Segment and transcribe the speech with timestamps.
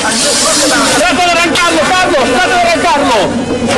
[0.00, 2.24] ¡Trata de arrancarlo, Carlos!
[2.30, 3.18] ¡Trata de arrancarlo!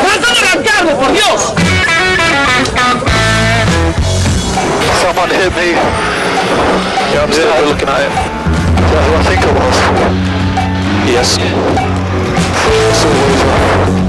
[0.02, 1.54] ¡Trata de arrancarlo, por Dios!
[5.00, 5.72] Someone hit me.
[7.12, 8.12] Yeah, I'm still looking at it.
[8.12, 9.76] Is that who I think it was?
[11.08, 11.38] Yes.
[12.68, 14.00] It's always right.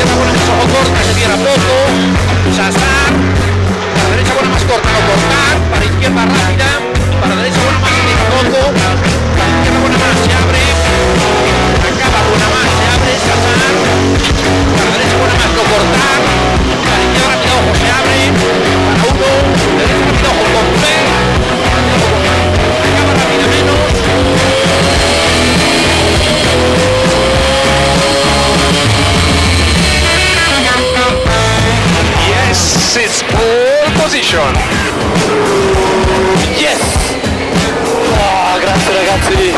[0.00, 1.69] izquierda buena más ojo corta, se cierra poco.
[6.00, 6.64] Izquierda rápida.
[7.20, 8.00] Para derecha buena más se
[8.32, 8.60] poco.
[9.36, 10.62] Para izquierda buena más se abre.
[11.92, 13.12] Acaba buena más se abre.
[13.20, 13.74] Sasar.
[14.72, 16.20] Para derecha buena más no cortar.
[16.88, 18.18] Para izquierda rápida ojo se abre.
[18.40, 19.28] Para uno.
[19.76, 20.84] Derecha rápida ojo con B.
[22.80, 23.84] Acaba rápida menos.
[32.30, 35.19] Yes, it's pole position.
[39.10, 39.50] Grazie.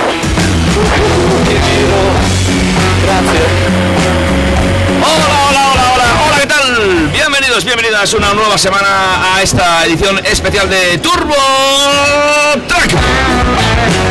[5.05, 7.11] Hola, hola, hola, hola, hola, ¿qué tal?
[7.13, 11.35] Bienvenidos, bienvenidas una nueva semana a esta edición especial de Turbo
[12.67, 13.32] Track.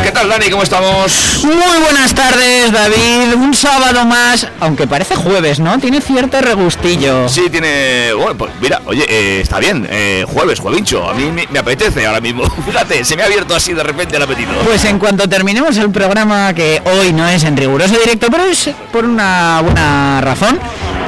[0.02, 0.50] ¿Qué tal, Dani?
[0.50, 1.40] ¿Cómo estamos?
[1.44, 3.34] Muy buenas tardes, David.
[3.36, 5.78] Un sábado más, aunque parece jueves, ¿no?
[5.78, 7.28] Tiene cierto regustillo.
[7.28, 8.12] Sí, tiene...
[8.14, 12.04] Bueno, pues mira, oye, eh, está bien, eh, jueves, juevincho, a mí me, me apetece
[12.06, 12.44] ahora mismo.
[12.66, 14.50] Fíjate, se me ha abierto así de repente el apetito.
[14.64, 18.70] Pues en cuanto terminemos el programa, que hoy no es en riguroso directo, pero es
[18.90, 20.58] por una buena razón,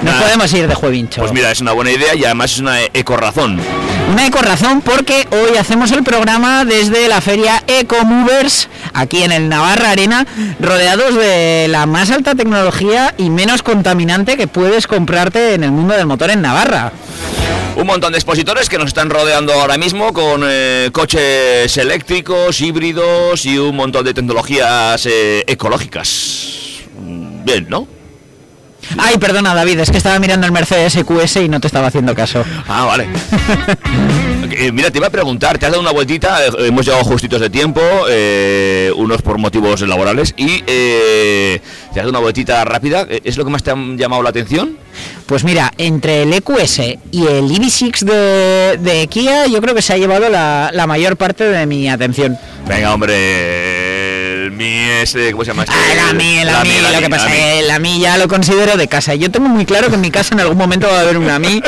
[0.03, 1.21] nos podemos ir de juevincho.
[1.21, 3.61] Pues mira, es una buena idea y además es una ecorazón.
[4.11, 9.91] Una ecorazón porque hoy hacemos el programa desde la feria Ecomovers, aquí en el Navarra
[9.91, 10.27] Arena,
[10.61, 15.95] rodeados de la más alta tecnología y menos contaminante que puedes comprarte en el mundo
[15.95, 16.93] del motor en Navarra.
[17.77, 23.45] Un montón de expositores que nos están rodeando ahora mismo con eh, coches eléctricos, híbridos
[23.47, 26.83] y un montón de tecnologías eh, ecológicas.
[27.01, 27.89] Mm, Bien, ¿no?
[28.99, 32.15] Ay, perdona David, es que estaba mirando el Mercedes EQS y no te estaba haciendo
[32.15, 32.45] caso.
[32.69, 33.09] Ah, vale.
[34.57, 37.41] Eh, mira, te iba a preguntar, te has dado una vueltita, eh, hemos llegado justitos
[37.41, 41.61] de tiempo, eh, unos por motivos laborales, y eh,
[41.93, 44.77] te has dado una vueltita rápida, ¿es lo que más te ha llamado la atención?
[45.27, 46.79] Pues mira, entre el EQS
[47.11, 51.17] y el EV6 de, de Kia, yo creo que se ha llevado la, la mayor
[51.17, 52.39] parte de mi atención.
[52.69, 53.84] Venga, hombre,
[54.55, 55.65] Mi es, eh, ¿cómo se llama?
[55.65, 55.75] este?
[55.75, 58.77] Ah, la mí, la mí, lo que pasa es que la mí ya lo considero
[58.77, 59.15] de casa.
[59.15, 61.39] Yo tengo muy claro que en mi casa en algún momento va a haber una
[61.39, 61.61] mí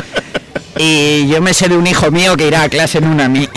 [0.79, 3.49] y yo me sé de un hijo mío que irá a clase en una mí.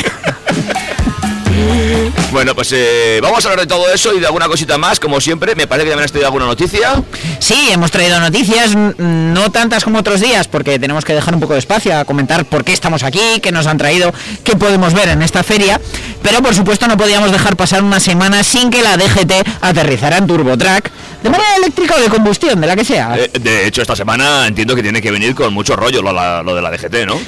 [2.31, 5.19] Bueno, pues eh, vamos a hablar de todo eso y de alguna cosita más, como
[5.19, 5.55] siempre.
[5.55, 7.01] Me parece que también has traído alguna noticia.
[7.39, 11.53] Sí, hemos traído noticias, no tantas como otros días, porque tenemos que dejar un poco
[11.53, 14.13] de espacio a comentar por qué estamos aquí, qué nos han traído,
[14.43, 15.81] qué podemos ver en esta feria.
[16.21, 20.27] Pero por supuesto no podíamos dejar pasar una semana sin que la DGT aterrizara en
[20.27, 20.91] TurboTrack,
[21.23, 23.15] de manera eléctrica o de combustión, de la que sea.
[23.17, 26.43] Eh, de hecho, esta semana entiendo que tiene que venir con mucho rollo lo, la-
[26.43, 27.19] lo de la DGT, ¿no?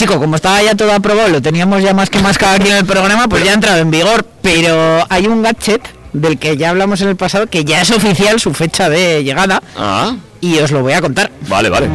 [0.00, 2.86] Chico, como estaba ya todo aprobado, lo teníamos ya más que mascado aquí en el
[2.86, 4.24] programa, pues ya ha entrado en vigor.
[4.40, 5.82] Pero hay un gadget
[6.14, 9.62] del que ya hablamos en el pasado que ya es oficial su fecha de llegada
[9.76, 11.30] Ah, y os lo voy a contar.
[11.48, 11.90] vale, vale.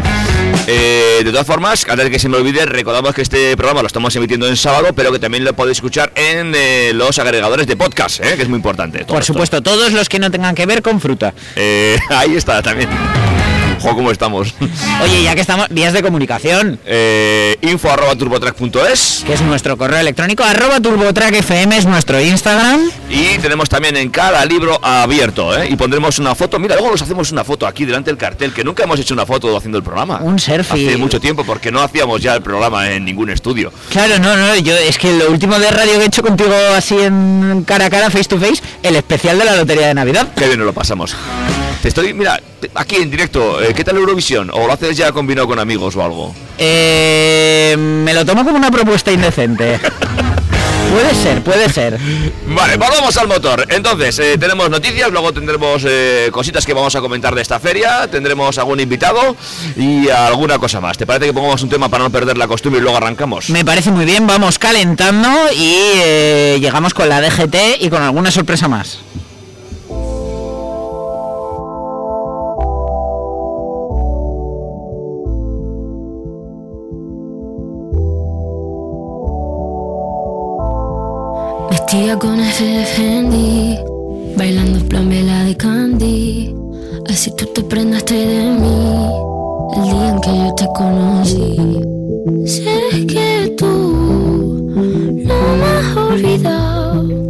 [0.67, 3.87] Eh, de todas formas, antes de que se me olvide, recordamos que este programa lo
[3.87, 7.75] estamos emitiendo en sábado, pero que también lo podéis escuchar en eh, los agregadores de
[7.75, 8.35] podcast, ¿eh?
[8.35, 8.99] que es muy importante.
[9.05, 9.33] Por esto.
[9.33, 11.33] supuesto, todos los que no tengan que ver con fruta.
[12.11, 12.89] Ahí está también.
[13.85, 14.51] Ojo, ¿cómo estamos?
[15.03, 19.99] Oye, ya que estamos, vías de comunicación, Eh, info arroba turbotrack.es que es nuestro correo
[19.99, 22.89] electrónico, arroba turbotrackfm es nuestro Instagram.
[23.11, 25.67] y tenemos también en cada libro abierto, ¿eh?
[25.69, 26.57] Y pondremos una foto.
[26.57, 29.25] Mira, luego nos hacemos una foto aquí delante del cartel, que nunca hemos hecho una
[29.27, 30.17] foto haciendo el programa.
[30.21, 30.87] Un selfie.
[30.87, 33.71] Hace mucho tiempo, porque no hacíamos ya el programa en ningún estudio.
[33.91, 36.95] Claro, no, no, yo es que lo último de radio que he hecho contigo así
[36.99, 40.27] en cara a cara, face to face, el especial de la Lotería de Navidad.
[40.35, 41.15] Qué bien nos lo pasamos.
[41.85, 42.41] Te estoy, mira,
[42.73, 44.49] aquí en directo, eh, ¿qué tal Eurovisión?
[44.51, 46.33] ¿O lo haces ya combinado con amigos o algo?
[46.57, 49.79] Eh, me lo tomo como una propuesta indecente.
[50.91, 51.99] puede ser, puede ser.
[52.47, 53.67] Vale, volvamos al motor.
[53.69, 58.07] Entonces, eh, tenemos noticias, luego tendremos eh, cositas que vamos a comentar de esta feria,
[58.07, 59.35] tendremos algún invitado
[59.77, 60.97] y alguna cosa más.
[60.97, 63.51] ¿Te parece que pongamos un tema para no perder la costumbre y luego arrancamos?
[63.51, 68.31] Me parece muy bien, vamos calentando y eh, llegamos con la DGT y con alguna
[68.31, 68.97] sorpresa más.
[81.95, 83.79] Siga con FF Handy,
[84.35, 86.53] bailando plan vela de Candy.
[87.09, 89.07] Así tú te prendaste de mí,
[89.77, 91.55] el día en que yo te conocí.
[92.45, 93.65] Sé que tú
[95.25, 97.24] no me has olvidado.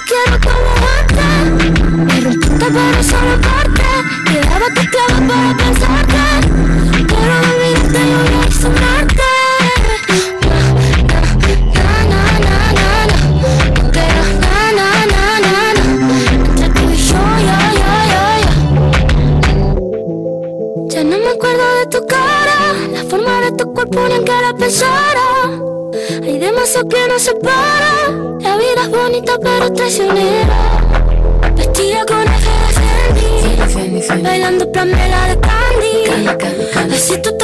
[0.00, 3.82] te quiero como antes Pero tú te pareces a la parte
[4.30, 5.69] Llegaba tu clavo para
[30.14, 30.56] traicionera.
[31.56, 36.94] Vestida con de Fendi, bailando Pamela de Candy.
[36.94, 37.36] Así tú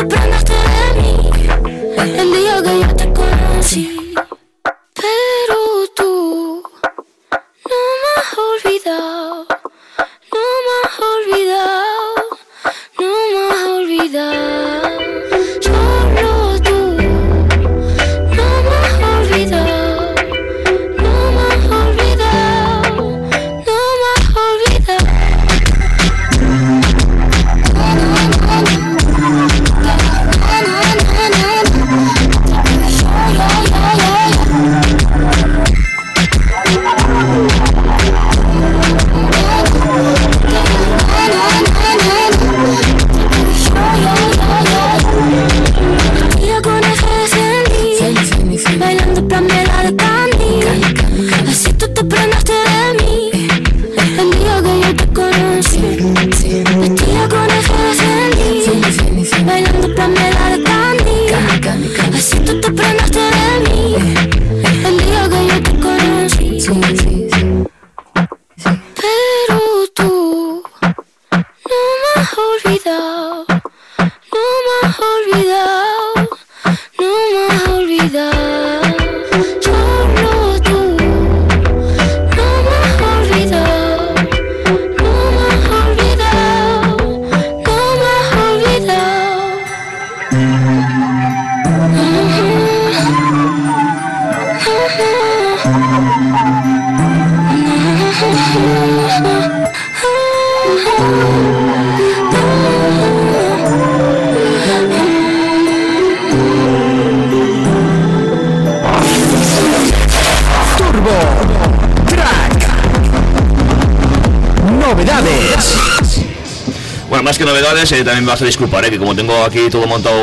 [117.92, 120.16] eh, también vas a disculpar, eh, que como tengo aquí todo montado,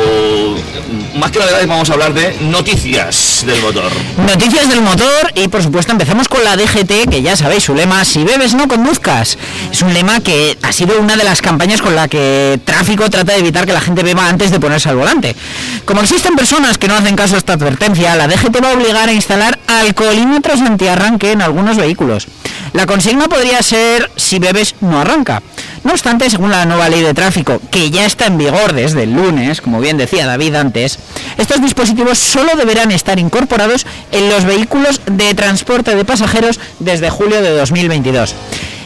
[1.14, 3.90] más que novedades vamos a hablar de noticias del motor.
[4.18, 8.04] Noticias del motor y por supuesto empezamos con la DGT, que ya sabéis su lema,
[8.04, 9.38] si bebes no conduzcas.
[9.70, 13.32] Es un lema que ha sido una de las campañas con la que tráfico trata
[13.32, 15.34] de evitar que la gente beba antes de ponerse al volante.
[15.84, 19.08] Como existen personas que no hacen caso a esta advertencia, la DGT va a obligar
[19.08, 22.26] a instalar alcoholímetros antiarranque en algunos vehículos.
[22.72, 25.40] La consigna podría ser si bebes no arranca.
[25.94, 29.60] Obstante, según la nueva ley de tráfico, que ya está en vigor desde el lunes,
[29.60, 30.98] como bien decía David antes,
[31.38, 37.40] estos dispositivos solo deberán estar incorporados en los vehículos de transporte de pasajeros desde julio
[37.40, 38.34] de 2022.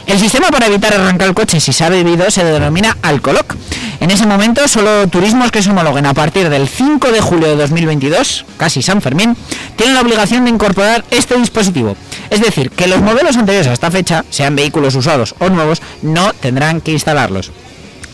[0.05, 3.55] El sistema para evitar arrancar el coche si se ha bebido se denomina Alcoloc.
[3.99, 7.55] En ese momento, solo turismos que se homologuen a partir del 5 de julio de
[7.55, 9.35] 2022, casi San Fermín,
[9.75, 11.97] tienen la obligación de incorporar este dispositivo.
[12.29, 16.33] Es decir, que los modelos anteriores a esta fecha, sean vehículos usados o nuevos, no
[16.33, 17.51] tendrán que instalarlos.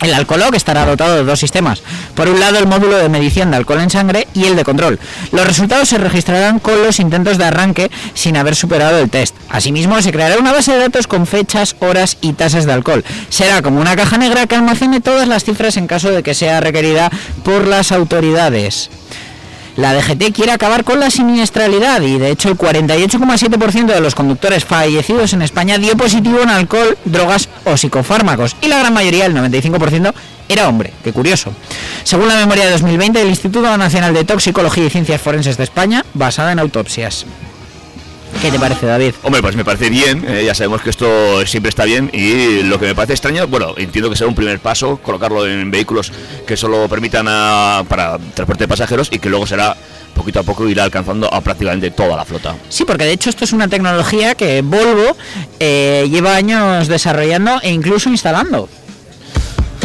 [0.02, 1.82] El Alcoloc estará dotado de dos sistemas.
[2.16, 5.00] Por un lado, el módulo de medición de alcohol en sangre y el de control.
[5.32, 9.36] Los resultados se registrarán con los intentos de arranque sin haber superado el test.
[9.50, 13.06] Asimismo, se creará una base de datos con fechas, horas y tasas de alcohol.
[13.30, 16.60] Será como una caja negra que almacene todas las cifras en caso de que sea
[16.60, 17.10] requerida
[17.44, 18.90] por las autoridades.
[19.78, 24.64] La DGT quiere acabar con la siniestralidad y de hecho el 48,7% de los conductores
[24.64, 29.36] fallecidos en España dio positivo en alcohol, drogas o psicofármacos y la gran mayoría, el
[29.36, 30.14] 95%,
[30.48, 30.94] era hombre.
[31.04, 31.52] Qué curioso.
[32.04, 36.06] Según la memoria de 2020 del Instituto Nacional de Toxicología y Ciencias Forenses de España,
[36.14, 37.26] basada en autopsias.
[38.42, 39.14] ¿Qué te parece, David?
[39.24, 42.80] Hombre, pues me parece bien, eh, ya sabemos que esto siempre está bien y lo
[42.80, 46.12] que me parece extraño, bueno, entiendo que será un primer paso colocarlo en vehículos
[46.46, 49.76] que solo permitan a- para transporte de pasajeros y que luego será
[50.14, 52.56] poquito a poco irá alcanzando a prácticamente toda la flota.
[52.70, 55.16] Sí, porque de hecho esto es una tecnología que Volvo
[55.60, 58.70] eh, lleva años desarrollando e incluso instalando.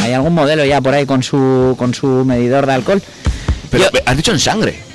[0.02, 3.02] Hay algún modelo ya por ahí con su con su medidor de alcohol.
[3.70, 4.89] Pero Yo- has dicho en sangre.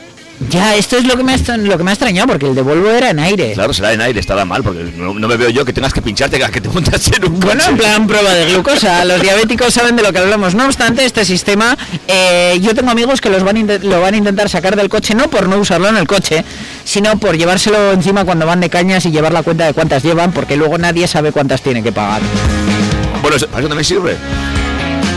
[0.50, 2.62] Ya, esto es lo que me ha lo que me ha extrañado porque el de
[2.62, 3.54] Volvo era en aire.
[3.54, 6.01] Claro, será en aire, estará mal, porque no, no me veo yo que tengas que
[6.01, 7.70] pincharte que te montas en un Bueno, coche.
[7.72, 10.54] en plan prueba de glucosa, los diabéticos saben de lo que hablamos.
[10.54, 11.77] No obstante, este sistema,
[12.08, 15.30] eh, yo tengo amigos que los van lo van a intentar sacar del coche, no
[15.30, 16.44] por no usarlo en el coche,
[16.84, 20.32] sino por llevárselo encima cuando van de cañas y llevar la cuenta de cuántas llevan,
[20.34, 22.22] porque luego nadie sabe cuántas tiene que pagar.
[23.22, 24.18] Bueno, para eso también sirve.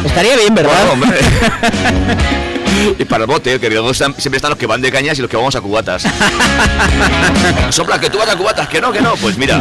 [0.05, 0.73] Estaría bien, ¿verdad?
[0.87, 1.19] Bueno, hombre.
[2.99, 5.37] Y para el bote, que siempre están los que van de cañas y los que
[5.37, 6.03] vamos a cubatas.
[7.71, 9.15] Sopla, que tú vas a cubatas, que no, que no.
[9.17, 9.61] Pues mira,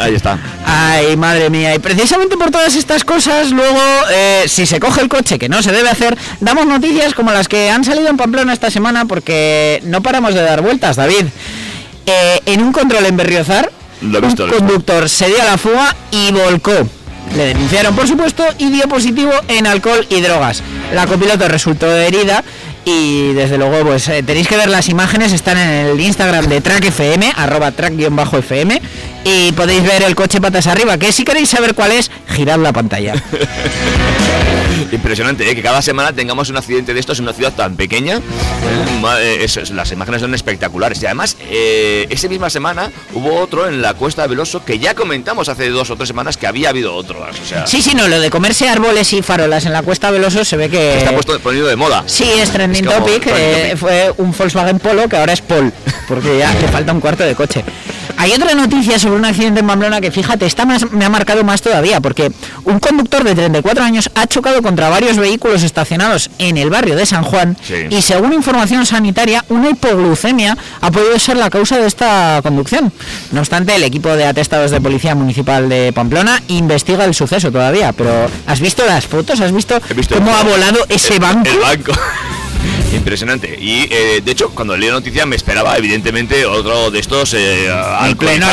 [0.00, 0.38] ahí está.
[0.66, 1.74] Ay, madre mía.
[1.74, 3.80] Y precisamente por todas estas cosas, luego,
[4.10, 7.48] eh, si se coge el coche, que no se debe hacer, damos noticias como las
[7.48, 11.26] que han salido en Pamplona esta semana porque no paramos de dar vueltas, David.
[12.06, 14.64] Eh, en un control en Berriozar, Lo visto, un visto.
[14.64, 16.88] conductor se dio a la fuga y volcó.
[17.36, 20.62] Le denunciaron, por supuesto, y dio positivo en alcohol y drogas.
[20.94, 22.44] La copiloto resultó herida
[22.84, 26.60] y desde luego pues eh, tenéis que ver las imágenes, están en el Instagram de
[26.60, 28.80] Track FM, arroba track-fm
[29.24, 32.72] y podéis ver el coche patas arriba, que si queréis saber cuál es, girad la
[32.72, 33.14] pantalla.
[34.92, 35.54] Impresionante, ¿eh?
[35.54, 38.20] que cada semana tengamos un accidente de estos en una ciudad tan pequeña.
[39.18, 41.02] Eh, eso es, las imágenes son espectaculares.
[41.02, 44.94] Y además, eh, esa misma semana hubo otro en la Cuesta de Veloso que ya
[44.94, 47.18] comentamos hace dos o tres semanas que había habido otro.
[47.20, 50.44] O sea, Sí, sí, no, lo de comerse árboles y farolas en la Cuesta Veloso
[50.44, 50.98] se ve que...
[50.98, 52.04] está puesto, ponido de moda.
[52.06, 53.26] Sí, es trending Es topic.
[53.26, 53.78] eh, topic.
[53.78, 55.72] fue un Volkswagen Polo que ahora es Pol,
[56.08, 57.64] porque ya le falta un cuarto de coche.
[58.18, 61.42] Hay otra noticia sobre un accidente en Pamplona que, fíjate, esta más, me ha marcado
[61.44, 62.30] más todavía, porque
[62.64, 67.04] un conductor de 34 años ha chocado contra varios vehículos estacionados en el barrio de
[67.04, 67.74] San Juan Sí.
[67.90, 72.90] y, según información sanitaria, una hipoglucemia ha podido ser la causa de esta conducción.
[73.32, 77.92] No obstante, el equipo de atestados de Policía Municipal de Pamplona investiga el suceso todavía,
[77.92, 79.42] pero ¿has visto las fotos?
[79.42, 81.50] ¿Has visto, visto cómo ha volado ese el- banco?
[81.50, 81.92] El banco.
[82.94, 83.58] Impresionante.
[83.60, 87.68] Y eh, de hecho, cuando leí la noticia me esperaba, evidentemente, otro de estos eh,
[88.06, 88.46] En pleno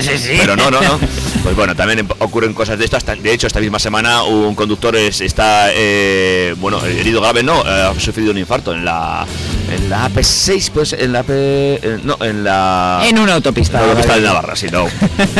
[0.00, 0.34] sí, sí.
[0.38, 0.98] Pero no, no, no.
[1.46, 3.04] Pues bueno, también em- ocurren cosas de estas.
[3.04, 7.62] Ta- De hecho, esta misma semana un conductor es- está, eh, bueno, herido grave, no,
[7.64, 9.24] eh, ha sufrido un infarto en la,
[9.72, 13.00] en la AP6, pues en la AP, eh, no, en la.
[13.04, 13.78] En una autopista.
[13.78, 14.22] en la autopista de.
[14.22, 14.86] Navarra, sí, no.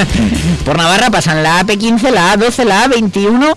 [0.64, 3.52] Por Navarra pasan la AP15, la A12, la A21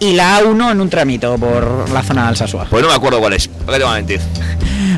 [0.00, 2.66] y la A1 en un tramito por la zona de Alsasua.
[2.68, 3.48] Pues no me acuerdo cuál es.
[3.48, 4.20] ¿Para qué te voy a mentir?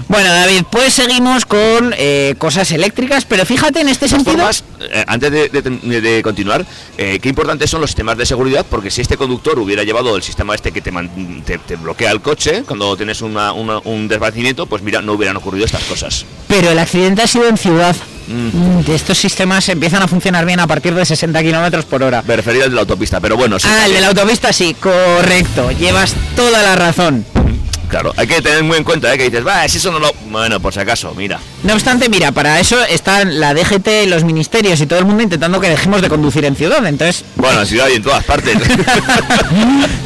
[0.09, 4.33] Bueno, David, pues seguimos con eh, cosas eléctricas, pero fíjate en este sentido.
[4.37, 6.65] formas, eh, antes de, de- de continuar,
[6.99, 10.23] eh, qué importantes son los sistemas de seguridad, porque si este conductor hubiera llevado el
[10.23, 14.09] sistema este que te, man- te, te bloquea el coche cuando tienes una- una- un
[14.09, 16.25] desvanecimiento, pues mira, no hubieran ocurrido estas cosas.
[16.49, 17.97] Pero el accidente ha sido en ciudad.
[18.29, 18.79] Mm.
[18.79, 22.23] Mm, Estos sistemas empiezan a funcionar bien a partir de 60 kilómetros por hora.
[22.27, 23.67] Me refería al de la autopista, pero bueno, sí.
[23.69, 25.71] Ah, el de la autopista sí, correcto.
[25.73, 27.25] Llevas toda la razón.
[27.91, 29.19] Claro, hay que tener muy en cuenta, ¿eh?
[29.19, 30.13] que dices, va, si eso no lo...
[30.31, 31.41] Bueno, por si acaso, mira.
[31.65, 35.61] No obstante, mira, para eso están la DGT, los ministerios y todo el mundo intentando
[35.61, 36.87] que dejemos de conducir en ciudad.
[36.87, 38.57] Entonces, Bueno, en ciudad y en todas partes.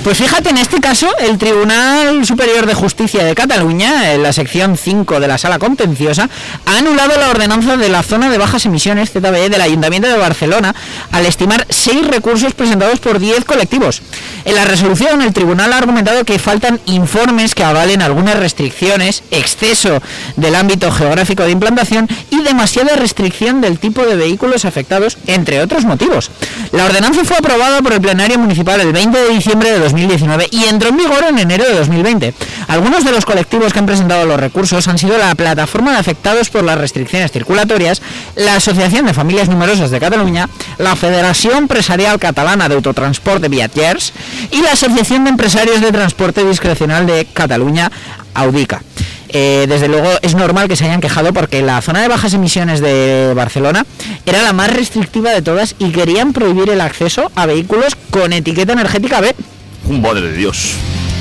[0.04, 4.76] Pues fíjate, en este caso, el Tribunal Superior de Justicia de Cataluña, en la sección
[4.76, 6.28] 5 de la Sala Contenciosa,
[6.66, 10.74] ha anulado la ordenanza de la zona de bajas emisiones ZBE del Ayuntamiento de Barcelona
[11.10, 14.02] al estimar seis recursos presentados por 10 colectivos.
[14.44, 20.00] En la resolución, el tribunal ha argumentado que faltan informes que avalen algunas restricciones, exceso
[20.36, 25.84] del ámbito geográfico de implantación y demasiada restricción del tipo de vehículos afectados, entre otros
[25.84, 26.30] motivos.
[26.72, 30.64] La ordenanza fue aprobada por el plenario municipal el 20 de diciembre de 2019 y
[30.64, 32.34] entró en vigor en enero de 2020.
[32.68, 36.50] Algunos de los colectivos que han presentado los recursos han sido la Plataforma de Afectados
[36.50, 38.02] por las Restricciones Circulatorias,
[38.36, 44.12] la Asociación de Familias Numerosas de Cataluña, la Federación Empresarial Catalana de Autotransporte Viatgers
[44.50, 47.26] y la Asociación de Empresarios de Transporte Discrecional de
[47.64, 47.90] Cataluña,
[48.34, 48.82] AUDICA.
[49.28, 52.80] Eh, desde luego es normal que se hayan quejado porque la zona de bajas emisiones
[52.80, 53.84] de Barcelona
[54.26, 58.74] era la más restrictiva de todas y querían prohibir el acceso a vehículos con etiqueta
[58.74, 59.34] energética B.
[59.88, 60.74] Madre de Dios.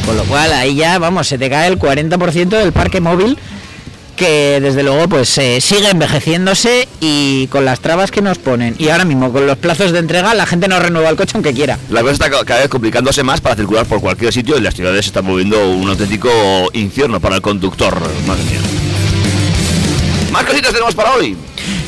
[0.06, 3.38] Con lo cual ahí ya, vamos, se te cae el 40% del parque móvil
[4.16, 8.90] que desde luego pues eh, sigue envejeciéndose y con las trabas que nos ponen y
[8.90, 11.78] ahora mismo con los plazos de entrega la gente no renueva el coche aunque quiera.
[11.90, 14.76] La cosa está ca- cada vez complicándose más para circular por cualquier sitio y las
[14.76, 16.30] ciudades se están moviendo un auténtico
[16.74, 18.00] infierno para el conductor.
[18.28, 18.60] Madre mía.
[20.32, 21.38] Más cositas tenemos para hoy.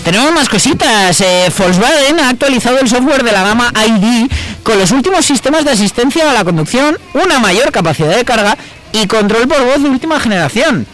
[0.04, 1.20] Tenemos más cositas.
[1.22, 4.30] Eh, Volkswagen ha actualizado el software de la gama ID
[4.64, 8.56] con los últimos sistemas de asistencia a la conducción, una mayor capacidad de carga
[8.94, 10.86] y control por voz de última generación.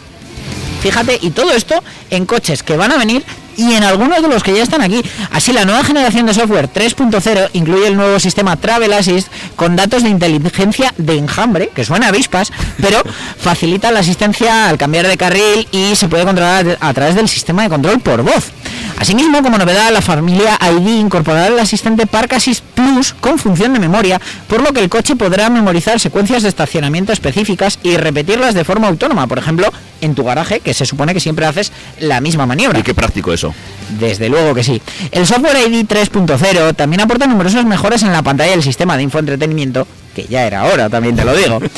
[0.82, 3.24] Fíjate, y todo esto en coches que van a venir
[3.56, 5.02] y en algunos de los que ya están aquí.
[5.32, 10.02] Así, la nueva generación de software 3.0 incluye el nuevo sistema Travel Assist con datos
[10.04, 13.02] de inteligencia de enjambre, que suena a avispas, pero
[13.38, 17.64] facilita la asistencia al cambiar de carril y se puede controlar a través del sistema
[17.64, 18.52] de control por voz.
[19.02, 23.80] Asimismo, como novedad, la familia ID incorporará el asistente Park Assist Plus con función de
[23.80, 28.64] memoria, por lo que el coche podrá memorizar secuencias de estacionamiento específicas y repetirlas de
[28.64, 32.46] forma autónoma, por ejemplo, en tu garaje, que se supone que siempre haces la misma
[32.46, 32.78] maniobra.
[32.78, 33.56] Y qué práctico eso.
[34.00, 34.80] Desde luego que sí.
[35.10, 39.88] El software ID 3.0 también aporta numerosas mejoras en la pantalla del sistema de infoentretenimiento
[40.14, 41.60] que ya era hora, también te lo digo.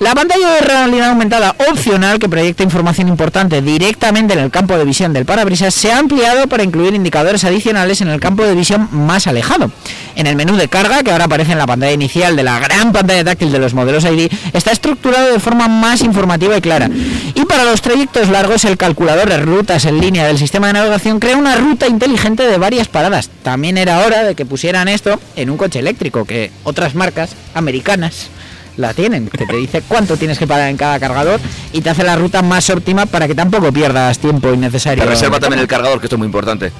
[0.00, 4.86] La pantalla de realidad aumentada opcional que proyecta información importante directamente en el campo de
[4.86, 8.88] visión del parabrisas se ha ampliado para incluir indicadores adicionales en el campo de visión
[8.92, 9.70] más alejado.
[10.16, 12.92] En el menú de carga, que ahora aparece en la pantalla inicial de la gran
[12.92, 16.88] pantalla táctil de los modelos ID, está estructurado de forma más informativa y clara.
[17.34, 21.20] Y para los trayectos largos, el calculador de rutas en línea del sistema de navegación
[21.20, 23.28] crea una ruta inteligente de varias paradas.
[23.42, 27.30] También era hora de que pusieran esto en un coche eléctrico, que otras marcas
[27.70, 28.28] americanas
[28.76, 31.40] la tienen, que te dice cuánto tienes que pagar en cada cargador
[31.72, 35.04] y te hace la ruta más óptima para que tampoco pierdas tiempo innecesario.
[35.04, 36.72] Te reserva también el cargador, que esto es muy importante.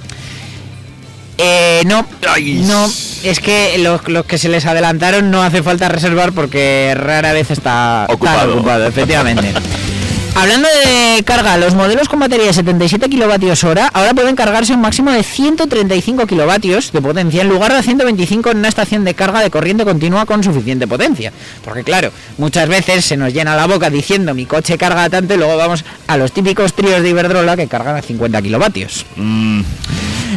[1.39, 2.65] Eh, no, Ay.
[2.67, 2.87] no,
[3.23, 7.51] es que los, los que se les adelantaron no hace falta reservar porque rara vez
[7.51, 9.53] está ocupado efectivamente.
[10.35, 14.81] Hablando de carga, los modelos con batería de 77 kilovatios hora ahora pueden cargarse un
[14.81, 19.41] máximo de 135 kilovatios de potencia en lugar de 125 en una estación de carga
[19.41, 21.33] de corriente continua con suficiente potencia.
[21.65, 25.37] Porque claro, muchas veces se nos llena la boca diciendo mi coche carga tanto y
[25.37, 29.05] luego vamos a los típicos tríos de Iberdrola que cargan a 50 kilovatios.
[29.17, 29.63] Mm,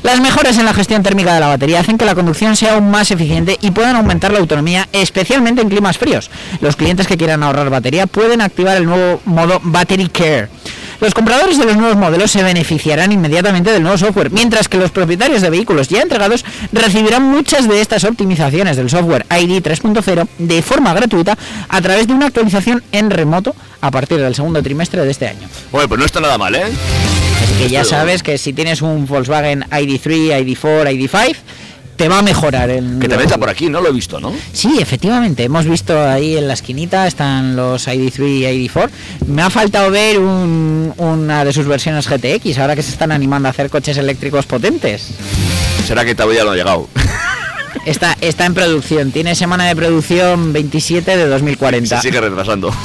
[0.03, 2.91] Las mejoras en la gestión térmica de la batería hacen que la conducción sea aún
[2.91, 6.29] más eficiente y puedan aumentar la autonomía, especialmente en climas fríos.
[6.59, 10.49] Los clientes que quieran ahorrar batería pueden activar el nuevo modo Battery Care.
[11.03, 14.89] Los compradores de los nuevos modelos se beneficiarán inmediatamente del nuevo software, mientras que los
[14.89, 20.61] propietarios de vehículos ya entregados recibirán muchas de estas optimizaciones del software ID 3.0 de
[20.61, 25.11] forma gratuita a través de una actualización en remoto a partir del segundo trimestre de
[25.11, 25.45] este año.
[25.73, 26.63] Bueno, pues no está nada mal, ¿eh?
[27.43, 31.35] Así que ya sabes que si tienes un Volkswagen ID3, ID4, ID5,
[31.95, 32.99] te va a mejorar el...
[32.99, 34.33] Que también está por aquí, no lo he visto, ¿no?
[34.51, 38.89] Sí, efectivamente, hemos visto ahí en la esquinita, están los ID3 y ID4.
[39.27, 43.47] Me ha faltado ver un- una de sus versiones GTX, ahora que se están animando
[43.47, 45.09] a hacer coches eléctricos potentes.
[45.87, 46.87] Será que todavía no ha llegado.
[47.85, 51.97] Está, está en producción, tiene semana de producción 27 de 2040.
[51.97, 52.71] Se sigue retrasando.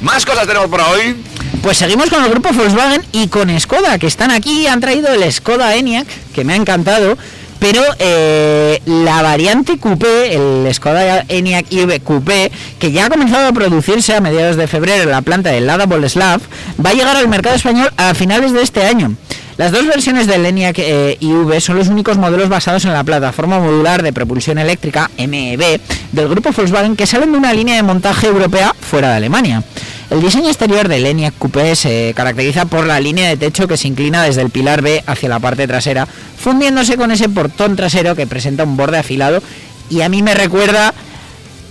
[0.00, 1.16] Más cosas tenemos por hoy.
[1.62, 5.30] Pues seguimos con el grupo Volkswagen y con Skoda, que están aquí, han traído el
[5.30, 7.18] Skoda Enyaq, que me ha encantado,
[7.58, 13.52] pero eh, la variante Coupé, el Skoda Enyaq iV Coupé, que ya ha comenzado a
[13.52, 16.40] producirse a mediados de febrero en la planta de Lada Boleslav,
[16.84, 19.14] va a llegar al mercado español a finales de este año.
[19.58, 23.58] Las dos versiones del Enyaq eh, IV son los únicos modelos basados en la plataforma
[23.58, 25.78] modular de propulsión eléctrica MEB
[26.12, 29.62] del grupo Volkswagen que salen de una línea de montaje europea fuera de Alemania.
[30.10, 33.86] El diseño exterior del Enyaq Coupé se caracteriza por la línea de techo que se
[33.86, 38.26] inclina desde el pilar B hacia la parte trasera, fundiéndose con ese portón trasero que
[38.26, 39.40] presenta un borde afilado
[39.88, 40.92] y a mí me recuerda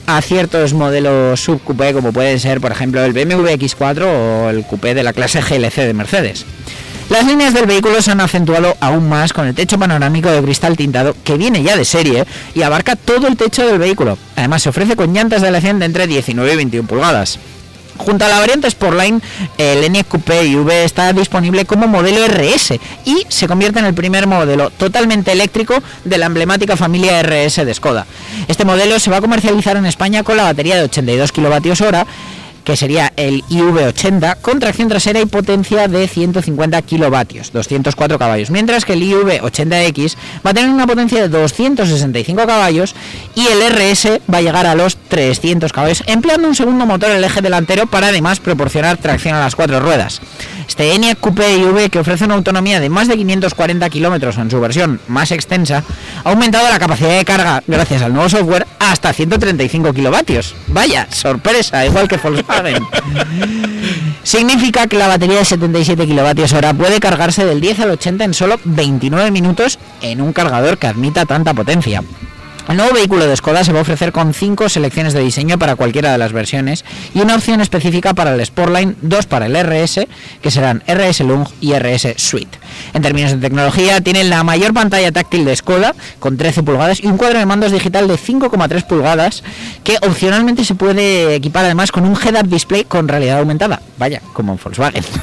[0.08, 4.96] a ciertos modelos subcoupé como pueden ser por ejemplo el BMW X4 o el coupé
[4.96, 6.46] de la clase GLC de Mercedes.
[7.10, 10.78] Las líneas del vehículo se han acentuado aún más con el techo panorámico de cristal
[10.78, 12.24] tintado que viene ya de serie
[12.56, 14.18] y abarca todo el techo del vehículo.
[14.38, 17.38] Además se ofrece con llantas de aleación de entre 19 y 21 pulgadas.
[18.00, 19.22] Junto a la variante Sportline,
[19.58, 24.26] el Enyaq Coupé IV está disponible como modelo RS y se convierte en el primer
[24.26, 28.08] modelo totalmente eléctrico de la emblemática familia RS de Skoda.
[28.48, 32.06] Este modelo se va a comercializar en España con la batería de 82 kWh
[32.64, 38.86] que sería el IV80 con tracción trasera y potencia de 150 kilovatios, 204 caballos, mientras
[38.86, 42.96] que el IV80X va a tener una potencia de 265 caballos
[43.36, 47.18] y el RS va a llegar a los 300 caballos, empleando un segundo motor en
[47.18, 50.22] el eje delantero para además proporcionar tracción a las cuatro ruedas.
[50.68, 54.62] Este Enyaq Coupé IV, que ofrece una autonomía de más de 540 kilómetros en su
[54.62, 55.84] versión más extensa,
[56.24, 60.56] ha aumentado la capacidad de carga gracias al nuevo software hasta 135 kilovatios.
[60.68, 62.49] Vaya, sorpresa, igual que Volkswagen.
[64.24, 68.34] Significa que la batería de 77 kilovatios hora puede cargarse del 10 al 80 en
[68.34, 72.04] solo 29 minutos en un cargador que admita tanta potencia.
[72.70, 75.76] El nuevo vehículo de Skoda se va a ofrecer con 5 selecciones de diseño para
[75.76, 80.02] cualquiera de las versiones y una opción específica para el Sportline, dos para el RS,
[80.40, 82.60] que serán RS Lung y RS Suite.
[82.94, 87.08] En términos de tecnología, tiene la mayor pantalla táctil de Skoda, con 13 pulgadas, y
[87.08, 89.44] un cuadro de mandos digital de 5,3 pulgadas,
[89.84, 93.82] que opcionalmente se puede equipar además con un head-up display con realidad aumentada.
[93.98, 95.04] Vaya, como en Volkswagen.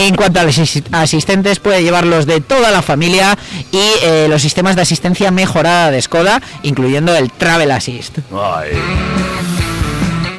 [0.00, 3.36] En cuanto a los asis- asistentes, puede llevarlos de toda la familia
[3.72, 8.18] y eh, los sistemas de asistencia mejorada de Skoda, incluyendo el Travel Assist.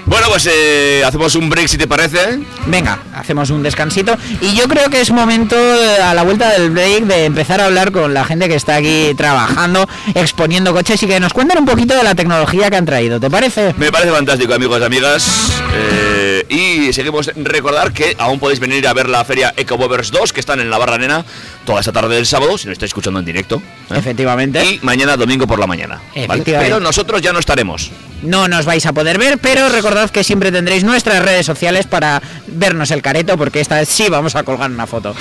[0.10, 2.39] Bueno, pues eh, hacemos un break si te parece.
[2.65, 6.72] Venga, hacemos un descansito y yo creo que es momento eh, a la vuelta del
[6.72, 11.08] break de empezar a hablar con la gente que está aquí trabajando, exponiendo coches y
[11.08, 13.19] que nos cuenten un poquito de la tecnología que han traído.
[13.19, 13.76] ¿Te parece?
[13.78, 15.62] Me parece fantástico, amigos y amigas.
[15.76, 20.39] Eh, y seguimos recordar que aún podéis venir a ver la feria EcoBovers 2 que
[20.39, 21.24] están en la Barra Nena
[21.65, 23.62] toda esta tarde del sábado, si no estáis escuchando en directo.
[23.91, 23.98] ¿eh?
[23.98, 24.65] Efectivamente.
[24.65, 26.02] Y mañana domingo por la mañana.
[26.15, 27.91] Pero nosotros ya no estaremos.
[28.21, 32.21] No nos vais a poder ver, pero recordad que siempre tendréis nuestras redes sociales para
[32.47, 35.15] vernos el careto, porque esta vez sí vamos a colgar una foto.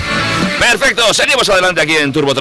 [0.59, 2.33] Perfecto, seguimos adelante aquí en Turbo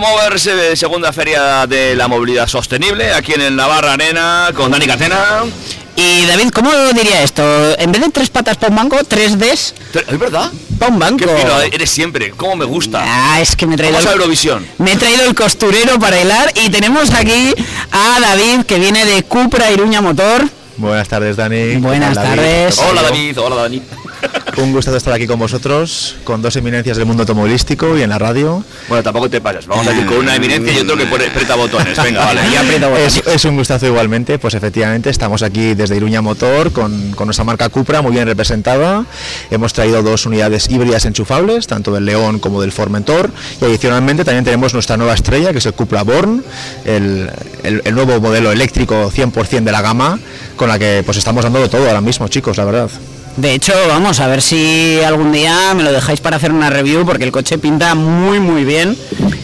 [0.00, 4.70] eh, Ecomovers, eh, segunda feria de la movilidad sostenible, aquí en el Navarra Arena, con
[4.70, 5.44] Dani Catena.
[5.96, 7.42] Y David, ¿cómo diría esto?
[7.78, 9.74] En vez de tres patas para un banco, tres Ds
[10.08, 10.50] ¿Es verdad?
[10.78, 11.18] para un banco.
[11.18, 12.30] Qué fino eres siempre.
[12.30, 13.02] ¿Cómo me gusta?
[13.04, 14.66] Ah, es que me he traído Vamos a el- Eurovisión.
[14.78, 17.52] Me he traído el costurero para hilar y tenemos aquí
[17.92, 20.44] a David que viene de Cupra Iruña Motor.
[20.78, 21.76] Buenas tardes, Dani.
[21.76, 22.40] Buenas ¿Qué tal, David?
[22.40, 22.78] tardes.
[22.78, 23.82] Hola David, hola Dani.
[24.56, 28.18] Un gusto estar aquí con vosotros, con dos eminencias del mundo automovilístico y en la
[28.18, 28.62] radio.
[28.88, 29.66] Bueno, tampoco te pases.
[29.66, 31.96] Vamos a ir con una eminencia y otro que pone aprieta botones.
[32.02, 32.40] Venga, vale.
[32.52, 33.16] Ya aprieto botones.
[33.16, 37.44] Es, es un gustazo igualmente, pues efectivamente estamos aquí desde Iruña Motor con, con nuestra
[37.44, 39.04] marca Cupra muy bien representada.
[39.50, 43.30] Hemos traído dos unidades híbridas enchufables, tanto del León como del Formentor.
[43.62, 46.44] Y adicionalmente también tenemos nuestra nueva estrella, que es el Cupra Born,
[46.84, 47.30] el,
[47.62, 50.18] el- el nuevo modelo eléctrico 100% de la gama,
[50.56, 52.90] con la que pues estamos dando todo ahora mismo, chicos, la verdad.
[53.36, 57.06] De hecho, vamos a ver si algún día me lo dejáis para hacer una review
[57.06, 58.96] porque el coche pinta muy muy bien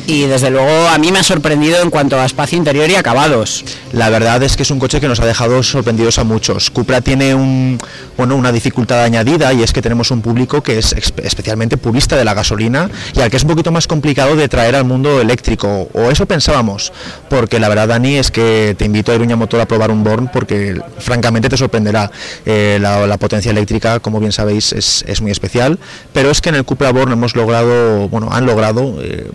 [0.07, 3.64] y desde luego a mí me ha sorprendido en cuanto a espacio interior y acabados.
[3.92, 6.70] La verdad es que es un coche que nos ha dejado sorprendidos a muchos.
[6.70, 7.79] Cupra tiene un,
[8.16, 12.24] bueno, una dificultad añadida y es que tenemos un público que es especialmente purista de
[12.24, 15.88] la gasolina y al que es un poquito más complicado de traer al mundo eléctrico.
[15.92, 16.92] O eso pensábamos,
[17.29, 20.31] porque la verdad, Dani, es que te invito a Iruña Motor a probar un Born
[20.33, 22.11] porque francamente te sorprenderá.
[22.44, 25.79] Eh, la, potencia eléctrica, como bien sabéis, es, es muy especial,
[26.12, 29.31] pero es que en el Cupra Born hemos logrado, bueno, han logrado eh,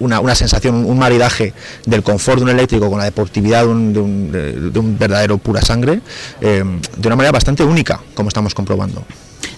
[0.00, 1.52] una, una sensación, un maridaje
[1.86, 4.32] del confort de un eléctrico con la deportividad de un, de un-
[4.72, 6.00] de- un verdadero pura sangre,
[6.40, 6.62] eh,
[6.96, 9.04] de una manera bastante única, como estamos comprobando.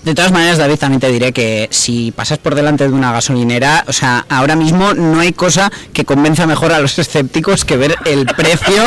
[0.03, 3.85] De todas maneras, David, también te diré que si pasas por delante de una gasolinera,
[3.89, 7.97] o sea, ahora mismo no hay cosa que convenza mejor a los escépticos que ver
[8.05, 8.85] el precio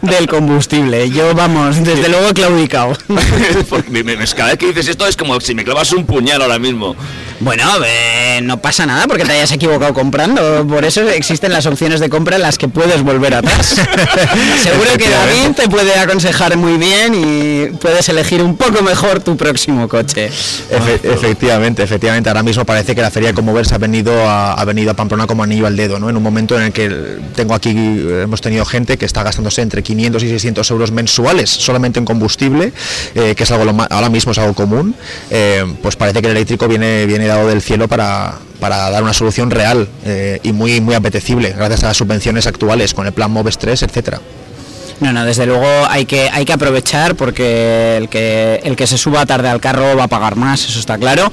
[0.00, 1.10] del combustible.
[1.10, 2.96] Yo, vamos, desde luego claudicado.
[3.68, 6.40] Porque me- me- cada vez que dices esto es como si me clavas un puñal
[6.40, 6.96] ahora mismo.
[7.40, 10.66] Bueno, eh, no pasa nada porque te hayas equivocado comprando.
[10.66, 13.66] Por eso existen las opciones de compra en las que puedes volver atrás.
[14.62, 19.36] Seguro que David te puede aconsejar muy bien y puedes elegir un poco mejor tu
[19.36, 20.28] próximo coche.
[20.28, 22.28] Efe- efectivamente, efectivamente.
[22.28, 25.26] Ahora mismo parece que la feria de Comovers ha venido a, ha venido a Pamplona
[25.28, 26.10] como anillo al dedo, ¿no?
[26.10, 29.62] En un momento en el que tengo aquí, eh, hemos tenido gente que está gastándose
[29.62, 32.72] entre 500 y 600 euros mensuales solamente en combustible,
[33.14, 34.94] eh, que es algo lo ahora mismo es algo común.
[35.30, 39.50] eh, pues parece que el eléctrico viene, viene del cielo para, para dar una solución
[39.50, 43.58] real eh, y muy, muy apetecible, gracias a las subvenciones actuales con el plan Moves
[43.58, 44.20] 3, etcétera.
[45.00, 48.98] No, no, desde luego hay que, hay que aprovechar porque el que, el que se
[48.98, 51.30] suba tarde al carro va a pagar más, eso está claro.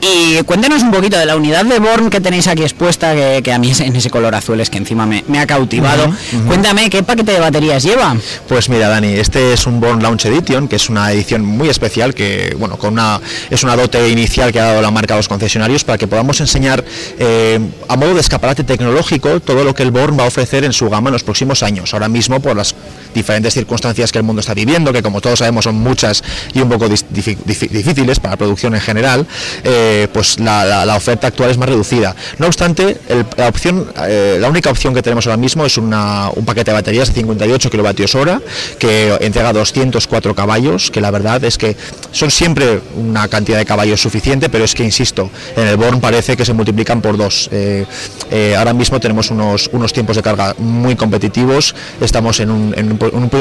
[0.00, 3.52] Y cuéntenos un poquito de la unidad de Born que tenéis aquí expuesta, que, que
[3.52, 6.14] a mí es en ese color azul es que encima me, me ha cautivado.
[6.46, 8.14] Cuéntame, ¿qué paquete de baterías lleva?
[8.46, 12.14] Pues mira, Dani, este es un Born Launch Edition, que es una edición muy especial,
[12.14, 15.28] que bueno, con una es una dote inicial que ha dado la marca a los
[15.28, 16.84] concesionarios para que podamos enseñar
[17.18, 20.72] eh, a modo de escaparate tecnológico todo lo que el Born va a ofrecer en
[20.72, 21.94] su gama en los próximos años.
[21.94, 22.74] Ahora mismo, por las
[23.14, 26.68] diferentes circunstancias que el mundo está viviendo, que como todos sabemos son muchas y un
[26.68, 29.26] poco difíciles para la producción en general,
[29.64, 32.14] eh, pues la, oferta actual es más reducida.
[32.38, 32.96] No obstante,
[33.36, 36.74] la opción, eh, la única opción que tenemos ahora mismo es una- un paquete de
[36.74, 38.40] baterías de 58 kilovatios hora
[38.78, 41.76] que entrega 204 caballos, que la verdad es que
[42.12, 46.36] son siempre una cantidad de caballos suficiente, pero es que insisto, en el Born parece
[46.36, 47.48] que se multiplican por dos.
[47.52, 47.84] Eh,
[48.30, 52.74] eh, ahora mismo tenemos unos, unos tiempos de carga muy competitivos, estamos en un,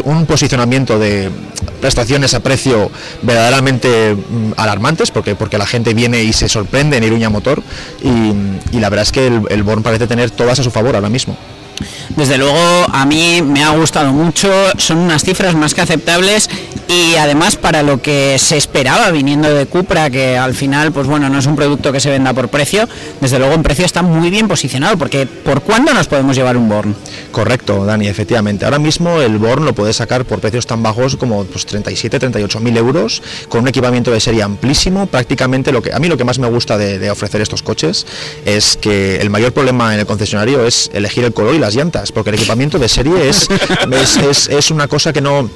[0.06, 1.30] un posicionamiento de
[1.82, 2.90] prestaciones a precio
[3.22, 7.64] verdaderamente mm, alarmantes, porque, porque la gente viene y se sorprende en Iruña Motor,
[8.04, 11.10] y, la verdad es que el, el Born parece tener todas a su favor ahora
[11.10, 11.38] mismo.
[12.16, 16.50] Desde luego a mí me ha gustado mucho, son unas cifras más que aceptables
[16.88, 21.30] y además para lo que se esperaba viniendo de Cupra, que al final pues bueno,
[21.30, 22.88] no es un producto que se venda por precio,
[23.22, 26.70] desde luego en precio está muy bien posicionado, porque ¿por cuándo nos podemos llevar un
[26.70, 26.96] Born?
[27.32, 28.66] Correcto, Dani, efectivamente.
[28.66, 32.60] Ahora mismo el Born lo puedes sacar por precios tan bajos como pues, 37, 38
[32.60, 35.08] mil euros, con un equipamiento de serie amplísimo.
[35.08, 38.06] Prácticamente lo que a mí lo que más me gusta de, de ofrecer estos coches
[38.46, 42.12] es que el mayor problema en el concesionario es elegir el color y las llantas,
[42.12, 43.48] porque el equipamiento de serie es,
[43.92, 45.50] es, es- es una cosa que no